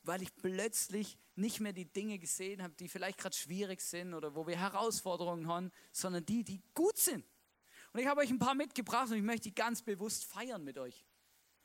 [0.04, 4.34] weil ich plötzlich nicht mehr die Dinge gesehen habe, die vielleicht gerade schwierig sind oder
[4.34, 7.24] wo wir Herausforderungen haben, sondern die, die gut sind.
[7.92, 10.78] Und ich habe euch ein paar mitgebracht und ich möchte die ganz bewusst feiern mit
[10.78, 11.04] euch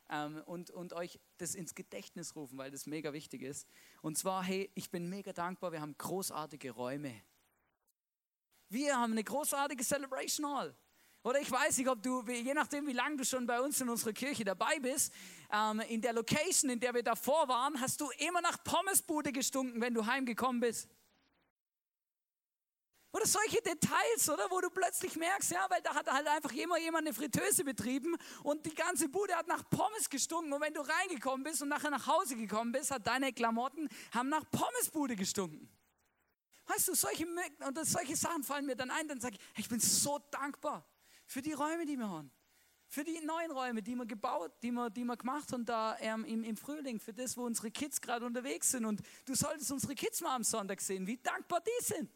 [0.09, 3.67] ähm, und, und euch das ins Gedächtnis rufen, weil das mega wichtig ist.
[4.01, 7.21] Und zwar, hey, ich bin mega dankbar, wir haben großartige Räume.
[8.69, 10.75] Wir haben eine großartige Celebration Hall.
[11.21, 13.89] Oder ich weiß nicht, ob du, je nachdem, wie lange du schon bei uns in
[13.89, 15.11] unserer Kirche dabei bist,
[15.51, 19.81] ähm, in der Location, in der wir davor waren, hast du immer nach Pommesbude gestunken,
[19.81, 20.87] wenn du heimgekommen bist.
[23.11, 24.49] Oder solche Details, oder?
[24.49, 28.15] Wo du plötzlich merkst, ja, weil da hat halt einfach jemand, jemand eine Fritteuse betrieben
[28.43, 30.53] und die ganze Bude hat nach Pommes gestunken.
[30.53, 34.29] Und wenn du reingekommen bist und nachher nach Hause gekommen bist, hat deine Klamotten haben
[34.29, 35.67] nach Pommesbude gestunken.
[36.67, 39.79] Weißt du, solche, und solche Sachen fallen mir dann ein, dann sage ich, ich bin
[39.79, 40.87] so dankbar
[41.29, 42.31] für die Räume, die wir haben.
[42.87, 46.25] Für die neuen Räume, die wir gebaut, die wir, die wir gemacht haben da ähm,
[46.25, 48.83] im, im Frühling, für das, wo unsere Kids gerade unterwegs sind.
[48.83, 52.09] Und du solltest unsere Kids mal am Sonntag sehen, wie dankbar die sind.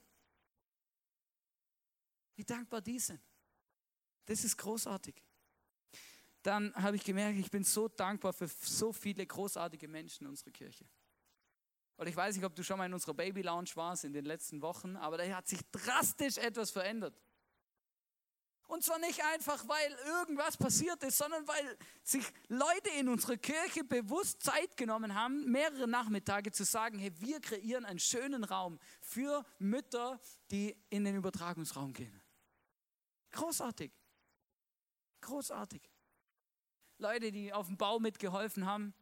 [2.35, 3.21] Wie dankbar die sind.
[4.25, 5.13] Das ist großartig.
[6.41, 10.51] Dann habe ich gemerkt, ich bin so dankbar für so viele großartige Menschen in unserer
[10.51, 10.85] Kirche.
[11.97, 14.25] Und ich weiß nicht, ob du schon mal in unserer Baby Lounge warst in den
[14.25, 17.15] letzten Wochen, aber da hat sich drastisch etwas verändert.
[18.73, 23.83] Und zwar nicht einfach, weil irgendwas passiert ist, sondern weil sich Leute in unserer Kirche
[23.83, 29.45] bewusst Zeit genommen haben, mehrere Nachmittage zu sagen, hey, wir kreieren einen schönen Raum für
[29.59, 32.19] Mütter, die in den Übertragungsraum gehen.
[33.29, 33.91] Großartig.
[35.21, 35.83] Großartig.
[36.97, 38.95] Leute, die auf dem Bau mitgeholfen haben.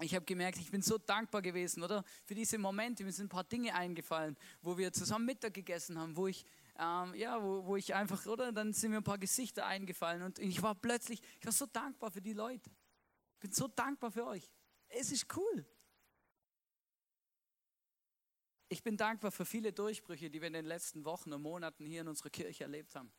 [0.00, 2.04] Ich habe gemerkt, ich bin so dankbar gewesen, oder?
[2.24, 3.04] Für diese Momente.
[3.04, 6.44] Mir sind ein paar Dinge eingefallen, wo wir zusammen Mittag gegessen haben, wo ich
[6.78, 10.38] ähm, ja, wo, wo ich einfach, oder, dann sind mir ein paar Gesichter eingefallen und
[10.38, 12.70] ich war plötzlich, ich war so dankbar für die Leute.
[13.34, 14.48] Ich bin so dankbar für euch.
[14.88, 15.66] Es ist cool.
[18.68, 22.02] Ich bin dankbar für viele Durchbrüche, die wir in den letzten Wochen und Monaten hier
[22.02, 23.12] in unserer Kirche erlebt haben.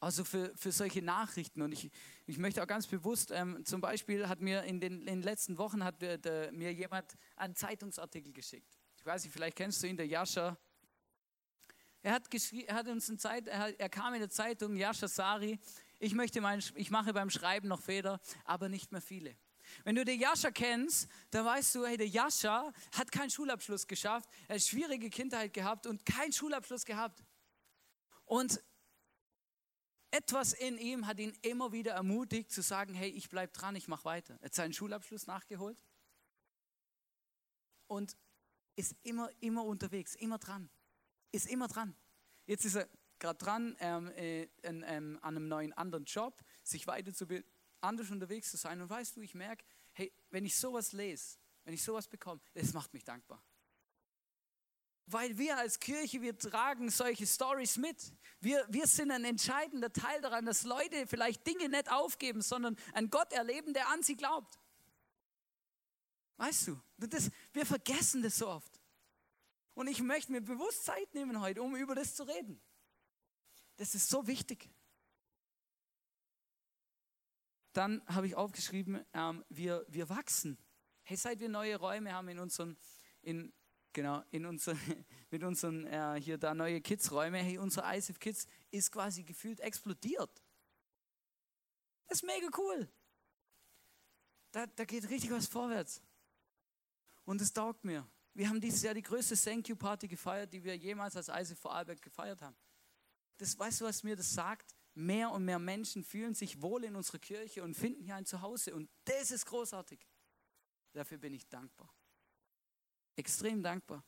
[0.00, 1.62] Also für, für solche Nachrichten.
[1.62, 1.90] Und ich,
[2.26, 5.56] ich möchte auch ganz bewusst, ähm, zum Beispiel hat mir in den, in den letzten
[5.56, 8.78] Wochen hat der, der, mir jemand einen Zeitungsartikel geschickt.
[8.96, 10.58] Ich weiß nicht, vielleicht kennst du ihn, der Jascha
[12.04, 15.58] er hat, er hat uns eine Zeit, er, kam in der Zeitung, Yasha Sari,
[15.98, 19.34] ich, möchte mein, ich mache beim Schreiben noch Fehler, aber nicht mehr viele.
[19.84, 24.28] Wenn du den Jascha kennst, dann weißt du, hey, der Jascha hat keinen Schulabschluss geschafft,
[24.48, 27.24] er hat schwierige Kindheit gehabt und keinen Schulabschluss gehabt.
[28.26, 28.62] Und
[30.10, 33.88] etwas in ihm hat ihn immer wieder ermutigt zu sagen, hey, ich bleibe dran, ich
[33.88, 34.36] mache weiter.
[34.42, 35.78] Er hat seinen Schulabschluss nachgeholt
[37.86, 38.14] und
[38.76, 40.68] ist immer, immer unterwegs, immer dran
[41.34, 41.94] ist immer dran.
[42.46, 46.86] Jetzt ist er gerade dran, ähm, äh, in, ähm, an einem neuen anderen Job, sich
[46.86, 47.48] weiterzubilden,
[47.80, 48.80] anders unterwegs zu sein.
[48.80, 52.72] Und weißt du, ich merke, hey, wenn ich sowas lese, wenn ich sowas bekomme, das
[52.72, 53.42] macht mich dankbar.
[55.06, 57.96] Weil wir als Kirche, wir tragen solche Stories mit.
[58.40, 63.10] Wir, wir sind ein entscheidender Teil daran, dass Leute vielleicht Dinge nicht aufgeben, sondern einen
[63.10, 64.58] Gott erleben, der an sie glaubt.
[66.36, 68.80] Weißt du, das, wir vergessen das so oft.
[69.74, 72.60] Und ich möchte mir bewusst Zeit nehmen heute, um über das zu reden.
[73.76, 74.70] Das ist so wichtig.
[77.72, 80.56] Dann habe ich aufgeschrieben, ähm, wir, wir wachsen.
[81.02, 82.78] Hey, seit wir neue Räume haben in unseren,
[83.20, 83.52] in,
[83.92, 84.78] genau, in unseren,
[85.30, 90.40] mit unseren, äh, hier da neue Kids-Räume, hey, unser ISF Kids ist quasi gefühlt explodiert.
[92.06, 92.88] Das ist mega cool.
[94.52, 96.00] Da, da geht richtig was vorwärts.
[97.24, 98.08] Und es taugt mir.
[98.34, 101.54] Wir haben dieses Jahr die größte Thank You Party gefeiert, die wir jemals als Eise
[101.54, 102.56] Vorarlberg gefeiert haben.
[103.38, 104.74] Das, weißt du, was mir das sagt?
[104.94, 108.74] Mehr und mehr Menschen fühlen sich wohl in unserer Kirche und finden hier ein Zuhause.
[108.74, 110.04] Und das ist großartig.
[110.92, 111.92] Dafür bin ich dankbar.
[113.16, 114.04] Extrem dankbar.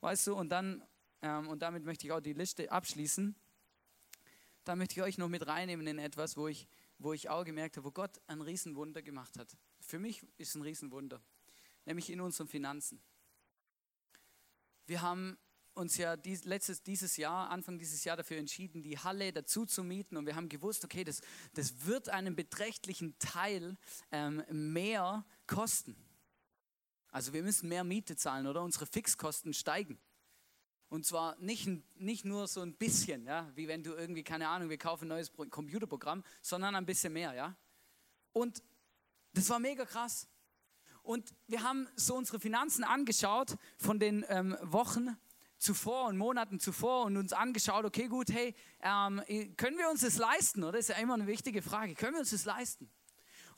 [0.00, 0.84] Weißt du, und dann,
[1.22, 3.34] ähm, und damit möchte ich auch die Liste abschließen.
[4.64, 7.76] Da möchte ich euch noch mit reinnehmen in etwas, wo ich, wo ich auch gemerkt
[7.76, 9.56] habe, wo Gott ein Riesenwunder gemacht hat.
[9.80, 11.22] Für mich ist ein Riesenwunder,
[11.88, 13.00] nämlich in unseren Finanzen.
[14.86, 15.38] Wir haben
[15.72, 19.82] uns ja dies, letztes, dieses Jahr, Anfang dieses Jahr dafür entschieden, die Halle dazu zu
[19.82, 21.22] mieten und wir haben gewusst, okay, das,
[21.54, 23.76] das wird einen beträchtlichen Teil
[24.10, 25.96] ähm, mehr kosten.
[27.10, 29.98] Also wir müssen mehr Miete zahlen oder unsere Fixkosten steigen.
[30.90, 34.68] Und zwar nicht, nicht nur so ein bisschen, ja, wie wenn du irgendwie, keine Ahnung,
[34.68, 37.56] wir kaufen ein neues Computerprogramm, sondern ein bisschen mehr, ja.
[38.32, 38.62] Und
[39.32, 40.26] das war mega krass.
[41.02, 45.16] Und wir haben so unsere Finanzen angeschaut von den ähm, Wochen
[45.58, 49.22] zuvor und Monaten zuvor und uns angeschaut, okay, gut, hey, ähm,
[49.56, 50.64] können wir uns das leisten?
[50.64, 51.94] Oder ist ja immer eine wichtige Frage.
[51.94, 52.90] Können wir uns das leisten?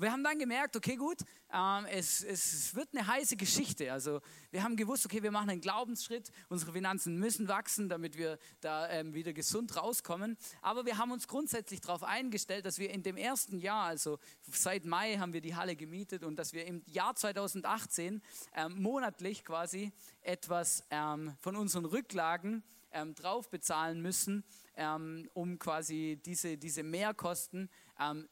[0.01, 1.19] Wir haben dann gemerkt, okay, gut,
[1.53, 3.93] ähm, es, es wird eine heiße Geschichte.
[3.93, 8.39] Also wir haben gewusst, okay, wir machen einen Glaubensschritt, unsere Finanzen müssen wachsen, damit wir
[8.61, 10.39] da ähm, wieder gesund rauskommen.
[10.63, 14.19] Aber wir haben uns grundsätzlich darauf eingestellt, dass wir in dem ersten Jahr, also
[14.51, 18.23] seit Mai haben wir die Halle gemietet und dass wir im Jahr 2018
[18.55, 24.45] ähm, monatlich quasi etwas ähm, von unseren Rücklagen ähm, drauf bezahlen müssen,
[24.77, 27.69] ähm, um quasi diese, diese Mehrkosten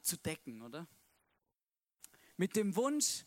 [0.00, 0.88] zu decken, oder?
[2.38, 3.26] Mit dem Wunsch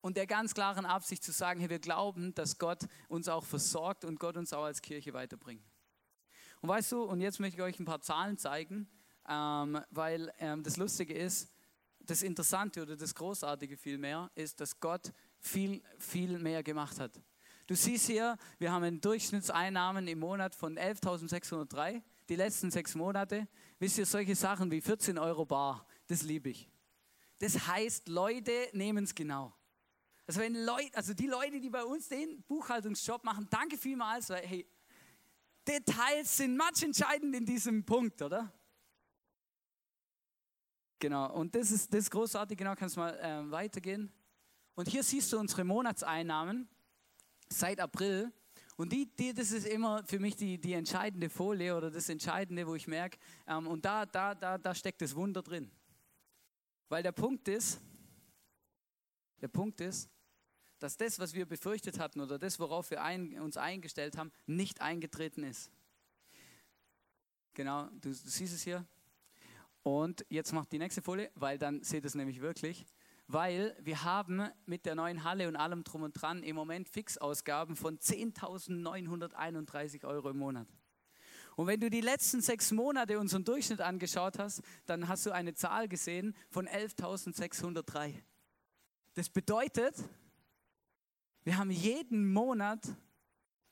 [0.00, 4.04] und der ganz klaren Absicht zu sagen, hey, wir glauben, dass Gott uns auch versorgt
[4.04, 5.64] und Gott uns auch als Kirche weiterbringt.
[6.60, 8.88] Und weißt du, und jetzt möchte ich euch ein paar Zahlen zeigen,
[9.28, 11.52] ähm, weil ähm, das Lustige ist,
[12.00, 17.20] das Interessante oder das Großartige vielmehr ist, dass Gott viel, viel mehr gemacht hat.
[17.66, 23.46] Du siehst hier, wir haben einen Durchschnittseinnahmen im Monat von 11.603, die letzten sechs Monate.
[23.78, 26.71] Wisst ihr, solche Sachen wie 14 Euro bar, das liebe ich.
[27.42, 29.52] Das heißt, Leute nehmen es genau.
[30.28, 34.46] Also, wenn Leute, also die Leute, die bei uns den Buchhaltungsjob machen, danke vielmals, weil
[34.46, 34.64] hey,
[35.66, 38.52] Details sind entscheidend in diesem Punkt, oder?
[41.00, 44.12] Genau, und das ist, das ist großartig, genau, kannst du mal äh, weitergehen.
[44.76, 46.68] Und hier siehst du unsere Monatseinnahmen
[47.48, 48.32] seit April.
[48.76, 52.68] Und die, die, das ist immer für mich die, die entscheidende Folie oder das Entscheidende,
[52.68, 55.72] wo ich merke, ähm, und da, da, da, da steckt das Wunder drin.
[56.92, 57.80] Weil der Punkt ist,
[59.40, 60.10] der Punkt ist,
[60.78, 64.82] dass das, was wir befürchtet hatten oder das, worauf wir ein, uns eingestellt haben, nicht
[64.82, 65.70] eingetreten ist.
[67.54, 68.86] Genau, du, du siehst es hier.
[69.82, 72.84] Und jetzt macht die nächste Folie, weil dann seht es nämlich wirklich.
[73.26, 77.74] Weil wir haben mit der neuen Halle und allem drum und dran im Moment Fixausgaben
[77.74, 80.68] von 10.931 Euro im Monat.
[81.56, 85.54] Und wenn du die letzten sechs Monate unseren Durchschnitt angeschaut hast, dann hast du eine
[85.54, 88.14] Zahl gesehen von 11.603.
[89.14, 89.94] Das bedeutet,
[91.44, 92.80] wir haben jeden Monat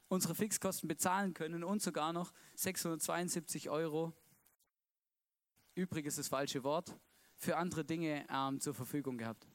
[0.09, 4.13] unsere Fixkosten bezahlen können und sogar noch 672 Euro,
[5.75, 6.99] übrig ist das falsche Wort,
[7.37, 9.50] für andere Dinge ähm, zur Verfügung gehabt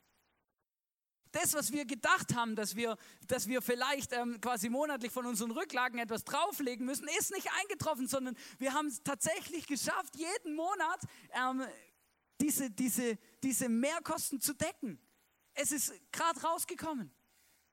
[1.36, 5.52] das, was wir gedacht haben, dass wir, dass wir vielleicht ähm, quasi monatlich von unseren
[5.52, 11.02] Rücklagen etwas drauflegen müssen, ist nicht eingetroffen, sondern wir haben es tatsächlich geschafft, jeden Monat
[11.34, 11.66] ähm,
[12.40, 15.00] diese, diese, diese Mehrkosten zu decken.
[15.54, 17.12] Es ist gerade rausgekommen.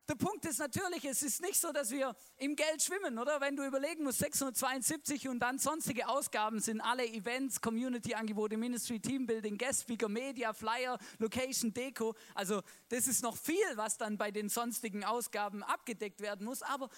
[0.08, 3.40] Der Punkt ist natürlich, es ist nicht so, dass wir im Geld schwimmen, oder?
[3.40, 9.56] Wenn du überlegen musst, 672 und dann sonstige Ausgaben sind alle Events, Community-Angebote, Ministry, Teambuilding,
[9.56, 12.16] Guest Speaker, Media, Flyer, Location, Deko.
[12.34, 16.62] Also das ist noch viel, was dann bei den sonstigen Ausgaben abgedeckt werden muss.
[16.62, 16.88] Aber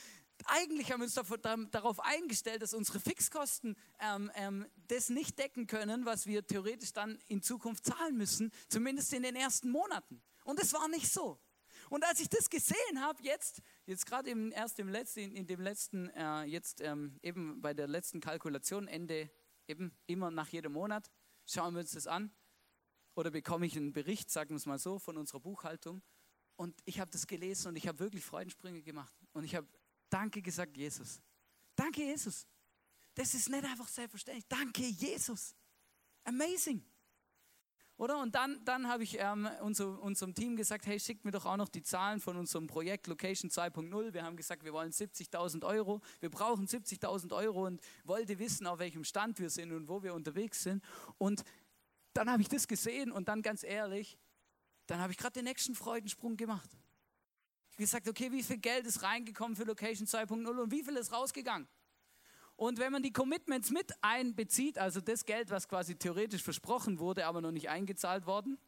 [0.47, 6.07] eigentlich haben wir uns darauf eingestellt, dass unsere Fixkosten ähm, ähm, das nicht decken können,
[6.07, 10.23] was wir theoretisch dann in Zukunft zahlen müssen, zumindest in den ersten Monaten.
[10.45, 11.39] Und es war nicht so.
[11.91, 16.09] Und als ich das gesehen habe, jetzt, jetzt gerade erst im letzten, in dem letzten,
[16.11, 19.31] äh, jetzt ähm, eben bei der letzten Kalkulation, Ende,
[19.67, 21.11] eben immer nach jedem Monat,
[21.47, 22.35] schauen wir uns das an.
[23.15, 26.03] Oder bekomme ich einen Bericht, sagen wir es mal so, von unserer Buchhaltung.
[26.57, 29.15] Und ich habe das gelesen und ich habe wirklich Freudensprünge gemacht.
[29.33, 29.69] Und ich habe
[30.09, 31.21] Danke gesagt, Jesus.
[31.75, 32.47] Danke, Jesus.
[33.15, 34.47] Das ist nicht einfach selbstverständlich.
[34.49, 35.55] Danke, Jesus.
[36.25, 36.85] Amazing.
[37.97, 38.19] Oder?
[38.19, 41.57] Und dann, dann habe ich ähm, unser, unserem Team gesagt, hey, schickt mir doch auch
[41.57, 44.13] noch die Zahlen von unserem Projekt Location 2.0.
[44.13, 46.01] Wir haben gesagt, wir wollen 70.000 Euro.
[46.19, 50.13] Wir brauchen 70.000 Euro und wollte wissen, auf welchem Stand wir sind und wo wir
[50.15, 50.83] unterwegs sind.
[51.19, 51.45] Und
[52.15, 54.19] dann habe ich das gesehen und dann ganz ehrlich,
[54.87, 56.71] dann habe ich gerade den nächsten Freudensprung gemacht.
[57.71, 60.97] Ich habe gesagt, okay, wie viel Geld ist reingekommen für Location 2.0 und wie viel
[60.97, 61.69] ist rausgegangen?
[62.57, 67.27] Und wenn man die Commitments mit einbezieht, also das Geld, was quasi theoretisch versprochen wurde,
[67.27, 68.59] aber noch nicht eingezahlt worden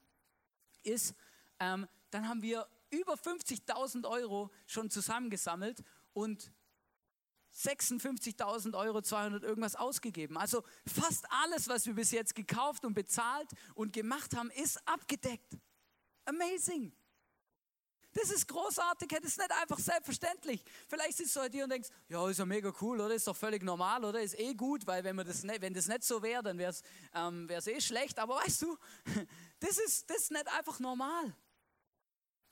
[0.82, 1.14] ist,
[1.60, 6.52] ähm, dann haben wir über 50.000 Euro schon zusammengesammelt und
[7.54, 10.36] 56.000 Euro 200 irgendwas ausgegeben.
[10.36, 15.56] Also fast alles, was wir bis jetzt gekauft und bezahlt und gemacht haben, ist abgedeckt.
[16.26, 16.92] Amazing.
[18.16, 20.64] Das ist großartig, das ist nicht einfach selbstverständlich.
[20.88, 23.14] Vielleicht sitzt du halt hier und denkst, ja, ist ja mega cool, oder?
[23.14, 24.22] Ist doch völlig normal, oder?
[24.22, 26.70] Ist eh gut, weil wenn, man das, nicht, wenn das nicht so wäre, dann wäre
[26.70, 26.82] es
[27.14, 28.18] ähm, eh schlecht.
[28.18, 28.78] Aber weißt du,
[29.60, 31.36] das ist, das ist nicht einfach normal.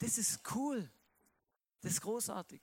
[0.01, 0.91] Das ist cool.
[1.81, 2.61] Das ist großartig.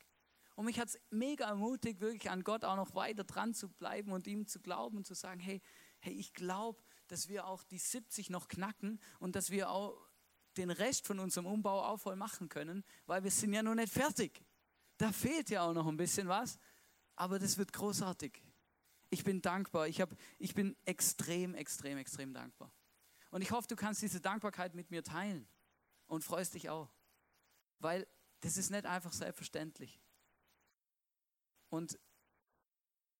[0.56, 4.12] Und mich hat es mega ermutigt, wirklich an Gott auch noch weiter dran zu bleiben
[4.12, 5.60] und ihm zu glauben und zu sagen, hey,
[6.02, 9.98] hey, ich glaube, dass wir auch die 70 noch knacken und dass wir auch
[10.58, 13.92] den Rest von unserem Umbau auch voll machen können, weil wir sind ja noch nicht
[13.92, 14.44] fertig.
[14.98, 16.60] Da fehlt ja auch noch ein bisschen was,
[17.16, 18.42] aber das wird großartig.
[19.10, 19.88] Ich bin dankbar.
[19.88, 22.72] Ich, hab, ich bin extrem, extrem, extrem dankbar.
[23.30, 25.48] Und ich hoffe, du kannst diese Dankbarkeit mit mir teilen
[26.08, 26.92] und freust dich auch,
[27.80, 28.08] weil
[28.42, 30.00] das ist nicht einfach selbstverständlich.
[31.70, 31.98] Und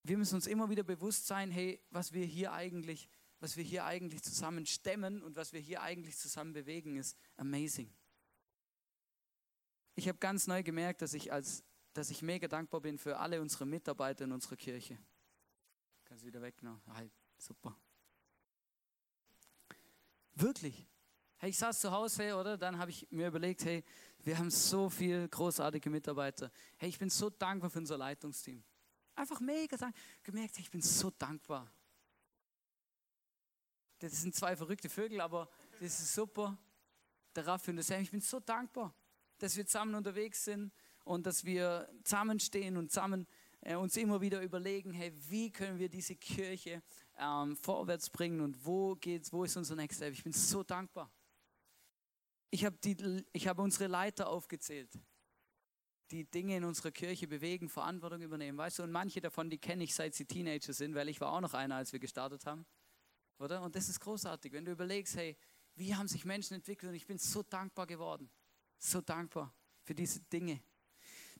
[0.02, 3.08] wir müssen uns immer wieder bewusst sein, hey, was wir hier eigentlich,
[3.42, 7.92] was wir hier eigentlich zusammen stemmen und was wir hier eigentlich zusammen bewegen, ist amazing.
[9.96, 13.40] Ich habe ganz neu gemerkt, dass ich als, dass ich mega dankbar bin für alle
[13.40, 14.96] unsere Mitarbeiter in unserer Kirche.
[16.04, 16.80] Kannst du wieder weg, ne?
[16.94, 17.76] Halt, super.
[20.34, 20.86] Wirklich.
[21.38, 22.56] Hey, ich saß zu Hause, oder?
[22.56, 23.82] Dann habe ich mir überlegt, hey,
[24.20, 26.52] wir haben so viele großartige Mitarbeiter.
[26.76, 28.62] Hey, ich bin so dankbar für unser Leitungsteam.
[29.16, 30.00] Einfach mega dankbar.
[30.22, 31.68] Gemerkt, ich bin so dankbar.
[34.10, 35.48] Das sind zwei verrückte Vögel, aber
[35.80, 36.58] das ist super.
[37.34, 38.94] Der Raffi und der Sam, ich bin so dankbar,
[39.38, 40.72] dass wir zusammen unterwegs sind
[41.04, 43.26] und dass wir zusammenstehen und zusammen
[43.60, 46.82] äh, uns immer wieder überlegen, hey, wie können wir diese Kirche
[47.18, 50.12] ähm, vorwärts bringen und wo geht's, wo ist unser Next Step?
[50.12, 51.10] Ich bin so dankbar
[52.52, 52.76] ich habe
[53.34, 54.90] hab unsere Leiter aufgezählt,
[56.10, 58.58] die Dinge in unserer Kirche bewegen, Verantwortung übernehmen.
[58.58, 61.32] Weißt du, und manche davon, die kenne ich seit sie Teenager sind, weil ich war
[61.32, 62.66] auch noch einer, als wir gestartet haben.
[63.42, 63.60] Oder?
[63.60, 65.36] Und das ist großartig, wenn du überlegst, hey,
[65.74, 68.30] wie haben sich Menschen entwickelt und ich bin so dankbar geworden.
[68.78, 69.52] So dankbar
[69.82, 70.62] für diese Dinge.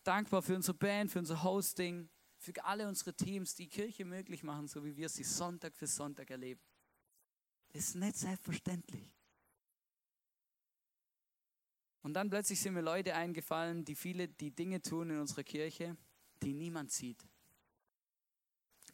[0.03, 4.67] Dankbar für unsere Band, für unser Hosting, für alle unsere Teams, die Kirche möglich machen,
[4.67, 6.61] so wie wir sie Sonntag für Sonntag erleben.
[7.69, 9.15] Das ist nicht selbstverständlich.
[12.03, 15.97] Und dann plötzlich sind mir Leute eingefallen, die viele die Dinge tun in unserer Kirche,
[16.43, 17.25] die niemand sieht.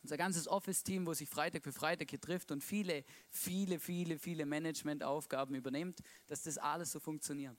[0.08, 4.46] Unser ganzes Office-Team, wo sich Freitag für Freitag hier trifft und viele, viele, viele, viele
[4.46, 7.58] Managementaufgaben übernimmt, dass das alles so funktioniert.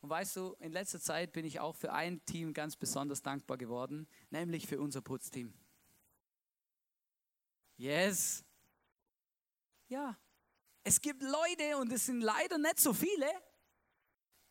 [0.00, 3.58] Und weißt du, in letzter Zeit bin ich auch für ein Team ganz besonders dankbar
[3.58, 5.52] geworden, nämlich für unser Putzteam.
[7.76, 8.42] Yes.
[9.88, 10.16] Ja.
[10.82, 13.30] Es gibt Leute, und es sind leider nicht so viele,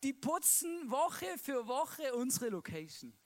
[0.04, 3.18] die putzen Woche für Woche unsere Location.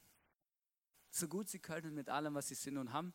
[1.10, 3.13] So gut sie können mit allem, was sie sind und haben.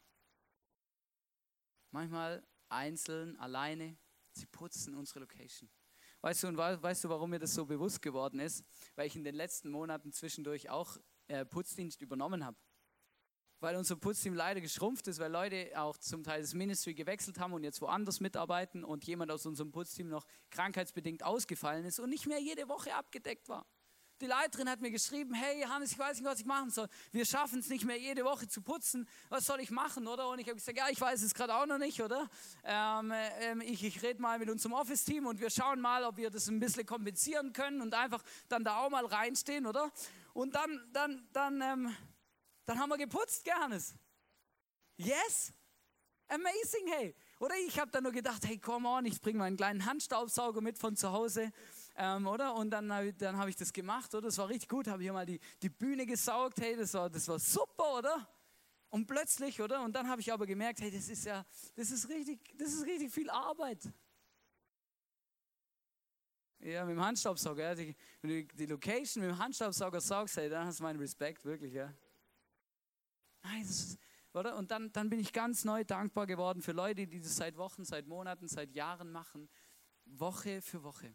[1.93, 3.97] Manchmal einzeln, alleine.
[4.33, 5.71] Sie putzen unsere Location.
[6.21, 8.65] Weißt du, und weißt du, warum mir das so bewusst geworden ist?
[8.97, 10.97] Weil ich in den letzten Monaten zwischendurch auch
[11.29, 12.57] äh, Putzdienst übernommen habe
[13.63, 17.53] weil unser Putzteam leider geschrumpft ist, weil Leute auch zum Teil das Ministry gewechselt haben
[17.53, 22.27] und jetzt woanders mitarbeiten und jemand aus unserem Putzteam noch krankheitsbedingt ausgefallen ist und nicht
[22.27, 23.65] mehr jede Woche abgedeckt war.
[24.23, 26.89] Die Leiterin hat mir geschrieben, hey Johannes, ich weiß nicht, was ich machen soll.
[27.11, 29.09] Wir schaffen es nicht mehr jede Woche zu putzen.
[29.29, 30.29] Was soll ich machen, oder?
[30.29, 32.31] Und ich habe gesagt, ja, ich weiß es gerade auch noch nicht, oder?
[32.63, 36.31] Ähm, ähm, ich ich rede mal mit unserem Office-Team und wir schauen mal, ob wir
[36.31, 39.91] das ein bisschen kompensieren können und einfach dann da auch mal reinstehen, oder?
[40.35, 41.97] Und dann, dann, dann ähm,
[42.65, 43.95] dann haben wir geputzt, Johannes.
[44.97, 45.53] Yes?
[46.29, 47.15] Amazing, hey.
[47.41, 50.79] Oder ich habe dann nur gedacht, hey, come on, ich bringe meinen kleinen Handstaubsauger mit
[50.79, 51.53] von zu Hause.
[51.97, 52.55] Ähm, oder?
[52.55, 54.29] Und dann, dann habe ich das gemacht, oder?
[54.29, 54.87] Das war richtig gut.
[54.87, 58.29] Habe hier mal die, die Bühne gesaugt, hey, das war, das war super, oder?
[58.89, 59.83] Und plötzlich, oder?
[59.83, 62.85] Und dann habe ich aber gemerkt, hey, das ist ja, das ist richtig, das ist
[62.85, 63.91] richtig viel Arbeit.
[66.59, 70.79] Ja, mit dem Handstaubsauger, ja, die, die Location mit dem Handstaubsauger saugst, hey, dann hast
[70.79, 71.93] du meinen Respekt, wirklich, ja.
[73.43, 73.99] Nein, ist,
[74.33, 74.57] oder?
[74.57, 77.85] Und dann, dann bin ich ganz neu dankbar geworden für Leute, die das seit Wochen,
[77.85, 79.49] seit Monaten, seit Jahren machen,
[80.05, 81.15] Woche für Woche.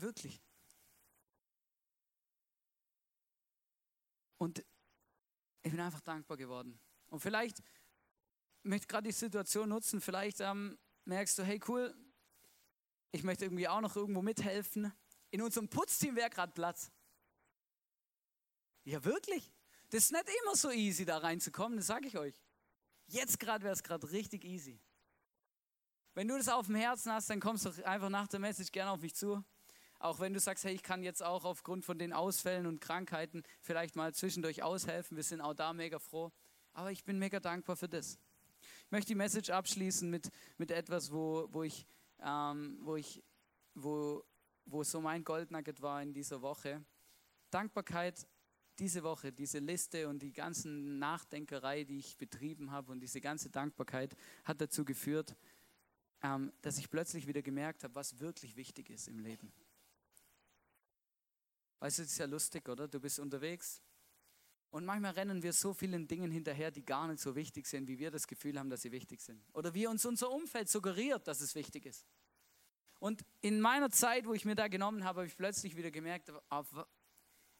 [0.00, 0.40] Wirklich.
[4.38, 4.64] Und
[5.62, 6.80] ich bin einfach dankbar geworden.
[7.08, 7.62] Und vielleicht
[8.62, 11.94] möchte gerade die Situation nutzen, vielleicht ähm, merkst du, hey cool,
[13.12, 14.92] ich möchte irgendwie auch noch irgendwo mithelfen.
[15.30, 16.90] In unserem Putzteam wäre gerade Platz.
[18.84, 19.52] Ja, wirklich.
[19.90, 22.40] Das ist nicht immer so easy, da reinzukommen, das sage ich euch.
[23.08, 24.80] Jetzt gerade wäre es gerade richtig easy.
[26.14, 28.92] Wenn du das auf dem Herzen hast, dann kommst du einfach nach der Message gerne
[28.92, 29.44] auf mich zu.
[30.00, 33.42] Auch wenn du sagst, hey, ich kann jetzt auch aufgrund von den Ausfällen und Krankheiten
[33.60, 35.16] vielleicht mal zwischendurch aushelfen.
[35.16, 36.32] Wir sind auch da mega froh.
[36.72, 38.18] Aber ich bin mega dankbar für das.
[38.86, 41.86] Ich möchte die Message abschließen mit, mit etwas, wo, wo ich,
[42.22, 43.22] ähm, wo ich,
[43.74, 44.24] wo,
[44.64, 46.82] wo so mein Goldnugget war in dieser Woche.
[47.50, 48.26] Dankbarkeit
[48.78, 53.50] diese Woche, diese Liste und die ganzen Nachdenkerei, die ich betrieben habe und diese ganze
[53.50, 55.36] Dankbarkeit hat dazu geführt,
[56.22, 59.52] ähm, dass ich plötzlich wieder gemerkt habe, was wirklich wichtig ist im Leben.
[61.80, 62.86] Weißt du, das ist ja lustig, oder?
[62.86, 63.82] Du bist unterwegs
[64.70, 67.98] und manchmal rennen wir so vielen Dingen hinterher, die gar nicht so wichtig sind, wie
[67.98, 69.42] wir das Gefühl haben, dass sie wichtig sind.
[69.52, 72.06] Oder wie uns unser Umfeld suggeriert, dass es wichtig ist.
[73.00, 76.30] Und in meiner Zeit, wo ich mir da genommen habe, habe ich plötzlich wieder gemerkt,
[76.50, 76.86] auf,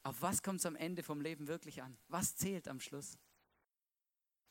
[0.02, 1.96] auf was kommt es am Ende vom Leben wirklich an?
[2.08, 3.18] Was zählt am Schluss?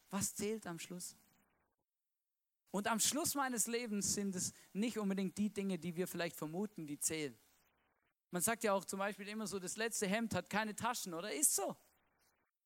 [0.09, 1.15] Was zählt am Schluss?
[2.72, 6.88] Und am Schluss meines Lebens sind es nicht unbedingt die Dinge, die wir vielleicht vermuten,
[6.88, 7.38] die zählen.
[8.32, 11.34] Man sagt ja auch zum Beispiel immer so, das letzte Hemd hat keine Taschen, oder?
[11.34, 11.75] Ist so.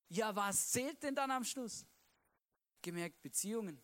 [0.08, 1.86] Ja, was zählt denn dann am Schluss?
[2.82, 3.82] Gemerkt Beziehungen.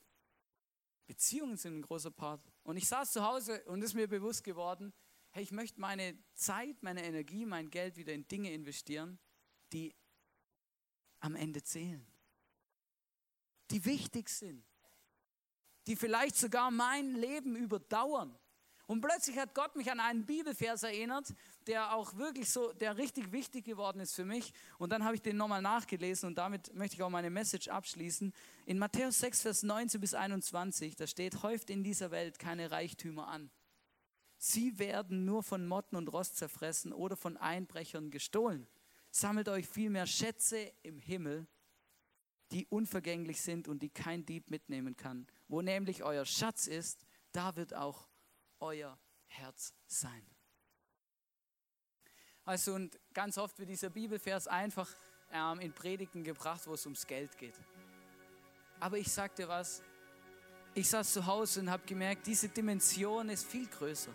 [1.07, 2.41] Beziehungen sind ein großer Part.
[2.62, 4.93] Und ich saß zu Hause und ist mir bewusst geworden,
[5.31, 9.18] hey, ich möchte meine Zeit, meine Energie, mein Geld wieder in Dinge investieren,
[9.72, 9.95] die
[11.20, 12.07] am Ende zählen.
[13.70, 14.64] Die wichtig sind.
[15.87, 18.39] Die vielleicht sogar mein Leben überdauern.
[18.91, 21.32] Und plötzlich hat Gott mich an einen Bibelvers erinnert,
[21.68, 24.53] der auch wirklich so, der richtig wichtig geworden ist für mich.
[24.78, 28.32] Und dann habe ich den nochmal nachgelesen und damit möchte ich auch meine Message abschließen.
[28.66, 33.28] In Matthäus 6, Vers 19 bis 21, da steht, häuft in dieser Welt keine Reichtümer
[33.28, 33.53] an.
[34.38, 38.66] Sie werden nur von Motten und Rost zerfressen oder von Einbrechern gestohlen.
[39.12, 41.47] Sammelt euch vielmehr Schätze im Himmel,
[42.51, 45.28] die unvergänglich sind und die kein Dieb mitnehmen kann.
[45.47, 48.10] Wo nämlich euer Schatz ist, da wird auch
[48.61, 50.27] euer Herz sein.
[52.45, 54.89] Also und ganz oft wird dieser Bibelvers einfach
[55.33, 57.55] ähm, in Predigten gebracht, wo es ums Geld geht.
[58.81, 59.83] Aber ich sag dir was,
[60.75, 64.13] ich saß zu Hause und habe gemerkt, diese Dimension ist viel größer,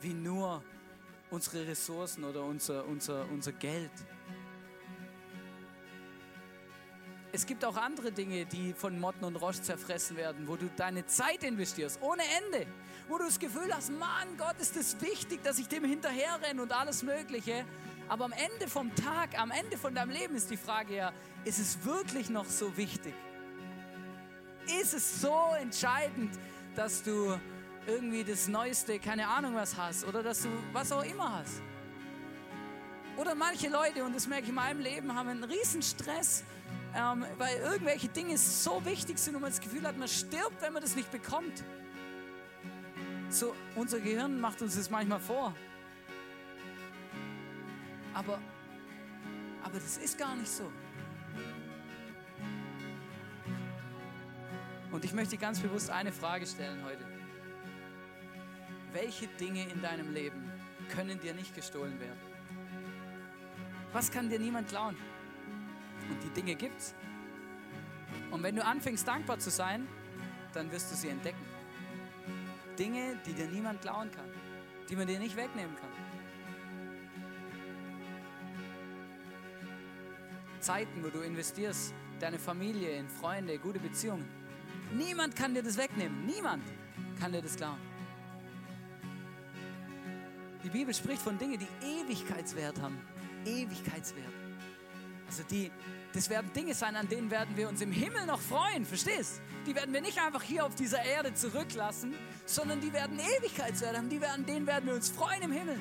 [0.00, 0.62] wie nur
[1.30, 3.92] unsere Ressourcen oder unser, unser, unser Geld.
[7.34, 11.04] Es gibt auch andere Dinge, die von Motten und Rost zerfressen werden, wo du deine
[11.06, 12.64] Zeit investierst, ohne Ende.
[13.08, 16.70] Wo du das Gefühl hast, Mann, Gott, ist es wichtig, dass ich dem hinterherrenne und
[16.70, 17.64] alles Mögliche.
[18.08, 21.12] Aber am Ende vom Tag, am Ende von deinem Leben ist die Frage ja,
[21.44, 23.14] ist es wirklich noch so wichtig?
[24.80, 26.30] Ist es so entscheidend,
[26.76, 27.36] dass du
[27.88, 31.60] irgendwie das Neueste, keine Ahnung was hast oder dass du was auch immer hast?
[33.16, 36.42] Oder manche Leute, und das merke ich in meinem Leben, haben einen riesen Stress,
[36.96, 40.72] ähm, weil irgendwelche Dinge so wichtig sind und man das Gefühl hat, man stirbt, wenn
[40.72, 41.62] man das nicht bekommt.
[43.30, 45.54] So, unser Gehirn macht uns das manchmal vor.
[48.14, 48.40] Aber,
[49.62, 50.70] aber das ist gar nicht so.
[54.90, 57.04] Und ich möchte ganz bewusst eine Frage stellen heute.
[58.92, 60.52] Welche Dinge in deinem Leben
[60.88, 62.33] können dir nicht gestohlen werden?
[63.94, 64.96] Was kann dir niemand klauen?
[66.10, 66.96] Und die Dinge gibt's.
[68.32, 69.86] Und wenn du anfängst dankbar zu sein,
[70.52, 71.44] dann wirst du sie entdecken.
[72.76, 74.28] Dinge, die dir niemand klauen kann,
[74.90, 75.90] die man dir nicht wegnehmen kann.
[80.58, 84.28] Zeiten, wo du investierst, deine Familie, in Freunde, gute Beziehungen.
[84.92, 86.26] Niemand kann dir das wegnehmen.
[86.26, 86.64] Niemand
[87.20, 87.78] kann dir das klauen.
[90.64, 92.98] Die Bibel spricht von Dingen, die Ewigkeitswert haben.
[93.46, 94.32] Ewigkeitswert.
[95.26, 95.70] Also die,
[96.12, 99.40] das werden Dinge sein, an denen werden wir uns im Himmel noch freuen, verstehst?
[99.66, 102.14] Die werden wir nicht einfach hier auf dieser Erde zurücklassen,
[102.46, 105.78] sondern die werden Ewigkeitswert haben, die werden, denen werden wir uns freuen im Himmel.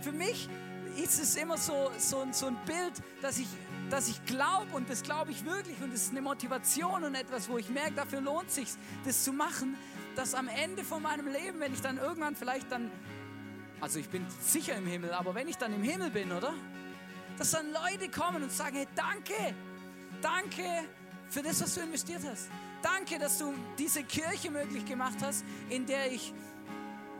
[0.00, 0.48] Für mich
[0.96, 3.48] ist es immer so, so, so ein Bild, dass ich,
[3.90, 7.48] dass ich glaube und das glaube ich wirklich und es ist eine Motivation und etwas,
[7.48, 8.68] wo ich merke, dafür lohnt sich
[9.04, 9.76] das zu machen,
[10.16, 12.90] dass am Ende von meinem Leben, wenn ich dann irgendwann vielleicht dann,
[13.80, 16.54] also ich bin sicher im Himmel, aber wenn ich dann im Himmel bin, oder?
[17.38, 19.54] Dass dann Leute kommen und sagen, hey, danke,
[20.20, 20.84] danke
[21.28, 22.48] für das, was du investiert hast.
[22.82, 26.32] Danke, dass du diese Kirche möglich gemacht hast, in der ich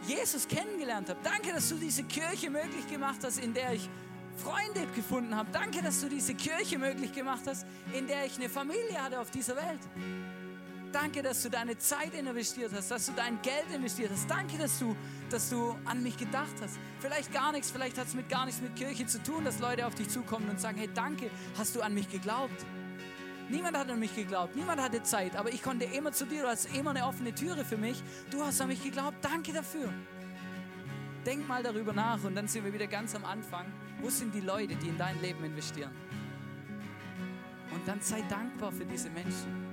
[0.06, 1.18] Jesus kennengelernt habe.
[1.22, 3.88] Danke, dass du diese Kirche möglich gemacht hast, in der ich
[4.36, 5.48] Freunde gefunden habe.
[5.50, 9.30] Danke, dass du diese Kirche möglich gemacht hast, in der ich eine Familie hatte auf
[9.30, 9.80] dieser Welt.
[10.92, 14.30] Danke, dass du deine Zeit investiert hast, dass du dein Geld investiert hast.
[14.30, 14.96] Danke, dass du,
[15.30, 16.78] dass du an mich gedacht hast.
[17.00, 19.86] Vielleicht gar nichts, vielleicht hat es mit gar nichts mit Kirche zu tun, dass Leute
[19.86, 22.64] auf dich zukommen und sagen, hey, danke, hast du an mich geglaubt.
[23.48, 26.48] Niemand hat an mich geglaubt, niemand hatte Zeit, aber ich konnte immer zu dir, du
[26.48, 28.02] hast immer eine offene Türe für mich.
[28.30, 29.92] Du hast an mich geglaubt, danke dafür.
[31.24, 33.66] Denk mal darüber nach und dann sind wir wieder ganz am Anfang.
[34.00, 35.90] Wo sind die Leute, die in dein Leben investieren?
[37.72, 39.65] Und dann sei dankbar für diese Menschen.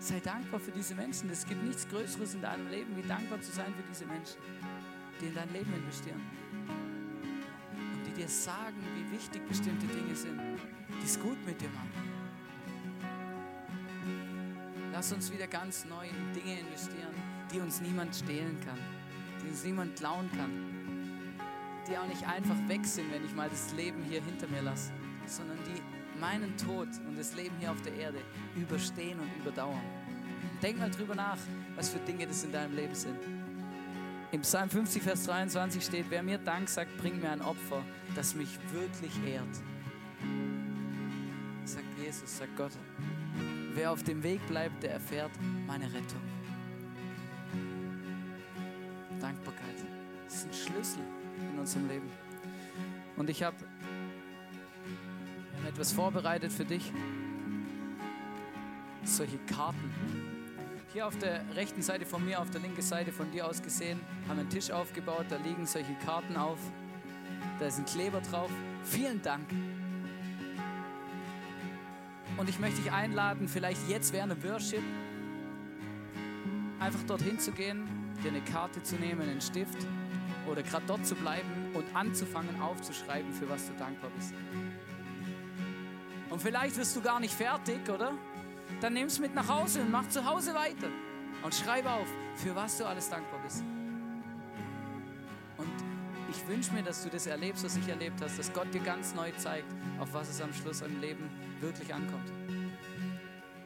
[0.00, 1.28] Sei dankbar für diese Menschen.
[1.28, 4.38] Es gibt nichts Größeres in deinem Leben, wie dankbar zu sein für diese Menschen,
[5.20, 6.20] die in dein Leben investieren.
[7.92, 10.40] Und die dir sagen, wie wichtig bestimmte Dinge sind,
[10.88, 11.90] die es gut mit dir machen.
[14.90, 17.14] Lass uns wieder ganz neu in Dinge investieren,
[17.52, 18.78] die uns niemand stehlen kann,
[19.44, 21.36] die uns niemand klauen kann,
[21.86, 24.92] die auch nicht einfach weg sind, wenn ich mal das Leben hier hinter mir lasse
[25.30, 28.18] sondern die meinen Tod und das Leben hier auf der Erde
[28.54, 29.80] überstehen und überdauern.
[30.62, 31.38] Denk mal drüber nach,
[31.74, 33.18] was für Dinge das in deinem Leben sind.
[34.32, 37.82] Im Psalm 50, Vers 23 steht, wer mir Dank sagt, bringt mir ein Opfer,
[38.14, 39.56] das mich wirklich ehrt.
[41.64, 42.72] Sagt Jesus, sagt Gott.
[43.74, 45.30] Wer auf dem Weg bleibt, der erfährt
[45.66, 46.20] meine Rettung.
[49.20, 49.76] Dankbarkeit
[50.26, 51.02] ist ein Schlüssel
[51.52, 52.08] in unserem Leben.
[53.16, 53.56] Und ich habe
[55.70, 56.92] etwas vorbereitet für dich.
[59.04, 59.92] Solche Karten.
[60.92, 64.00] Hier auf der rechten Seite von mir, auf der linken Seite von dir aus gesehen,
[64.28, 66.58] haben wir einen Tisch aufgebaut, da liegen solche Karten auf.
[67.60, 68.50] Da ist ein Kleber drauf.
[68.82, 69.48] Vielen Dank.
[72.36, 74.82] Und ich möchte dich einladen, vielleicht jetzt während dem Worship
[76.80, 77.86] einfach dorthin zu gehen,
[78.24, 79.78] dir eine Karte zu nehmen, einen Stift
[80.50, 84.34] oder gerade dort zu bleiben und anzufangen aufzuschreiben, für was du dankbar bist.
[86.30, 88.12] Und vielleicht wirst du gar nicht fertig, oder?
[88.80, 90.88] Dann nimm es mit nach Hause und mach zu Hause weiter.
[91.42, 92.06] Und schreib auf,
[92.36, 93.64] für was du alles dankbar bist.
[95.56, 95.72] Und
[96.30, 99.14] ich wünsche mir, dass du das erlebst, was ich erlebt hast, dass Gott dir ganz
[99.14, 99.66] neu zeigt,
[99.98, 101.28] auf was es am Schluss im Leben
[101.60, 102.30] wirklich ankommt.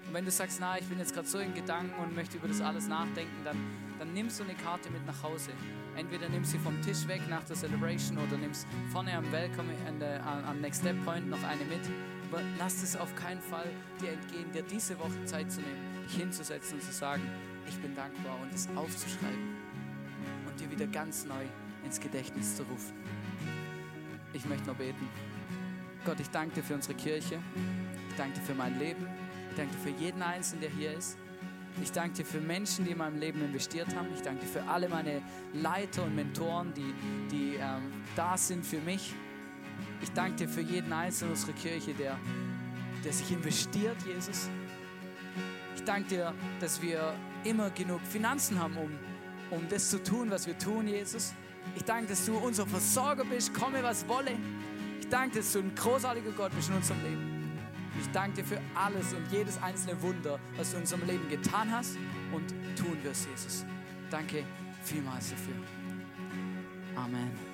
[0.07, 2.49] Und wenn du sagst, na, ich bin jetzt gerade so in Gedanken und möchte über
[2.49, 3.59] das alles nachdenken, dann,
[3.99, 5.51] dann nimmst du eine Karte mit nach Hause.
[5.97, 9.71] Entweder nimm sie vom Tisch weg nach der Celebration oder nimmst vorne am Welcome,
[10.23, 11.83] am Next Step Point noch eine mit
[12.35, 13.69] aber lass es auf keinen Fall
[14.01, 17.23] dir entgehen, dir diese Woche Zeit zu nehmen, dich hinzusetzen und zu sagen,
[17.69, 19.55] ich bin dankbar und es aufzuschreiben
[20.49, 21.45] und dir wieder ganz neu
[21.85, 22.95] ins Gedächtnis zu rufen.
[24.33, 25.09] Ich möchte noch beten.
[26.05, 27.39] Gott, ich danke dir für unsere Kirche.
[28.11, 29.07] Ich danke dir für mein Leben.
[29.51, 31.17] Ich danke dir für jeden Einzelnen, der hier ist.
[31.83, 34.09] Ich danke dir für Menschen, die in meinem Leben investiert haben.
[34.13, 35.23] Ich danke dir für alle meine
[35.53, 36.95] Leiter und Mentoren, die,
[37.31, 39.15] die ähm, da sind für mich
[40.03, 42.19] ich danke dir für jeden Einzelnen unserer Kirche, der,
[43.05, 44.49] der sich investiert, Jesus.
[45.77, 47.15] Ich danke dir, dass wir
[47.45, 48.91] immer genug Finanzen haben, um,
[49.51, 51.35] um das zu tun, was wir tun, Jesus.
[51.77, 54.33] Ich danke, dass du unser Versorger bist, komme was wolle.
[55.01, 57.35] Ich danke, dass du ein großartiger Gott bist in unserem Leben.
[58.01, 61.71] Ich danke dir für alles und jedes einzelne Wunder, was du in unserem Leben getan
[61.71, 61.97] hast
[62.33, 63.65] und tun wirst, Jesus.
[64.11, 64.45] Danke
[64.83, 65.55] vielmals dafür.
[66.97, 67.54] Amen.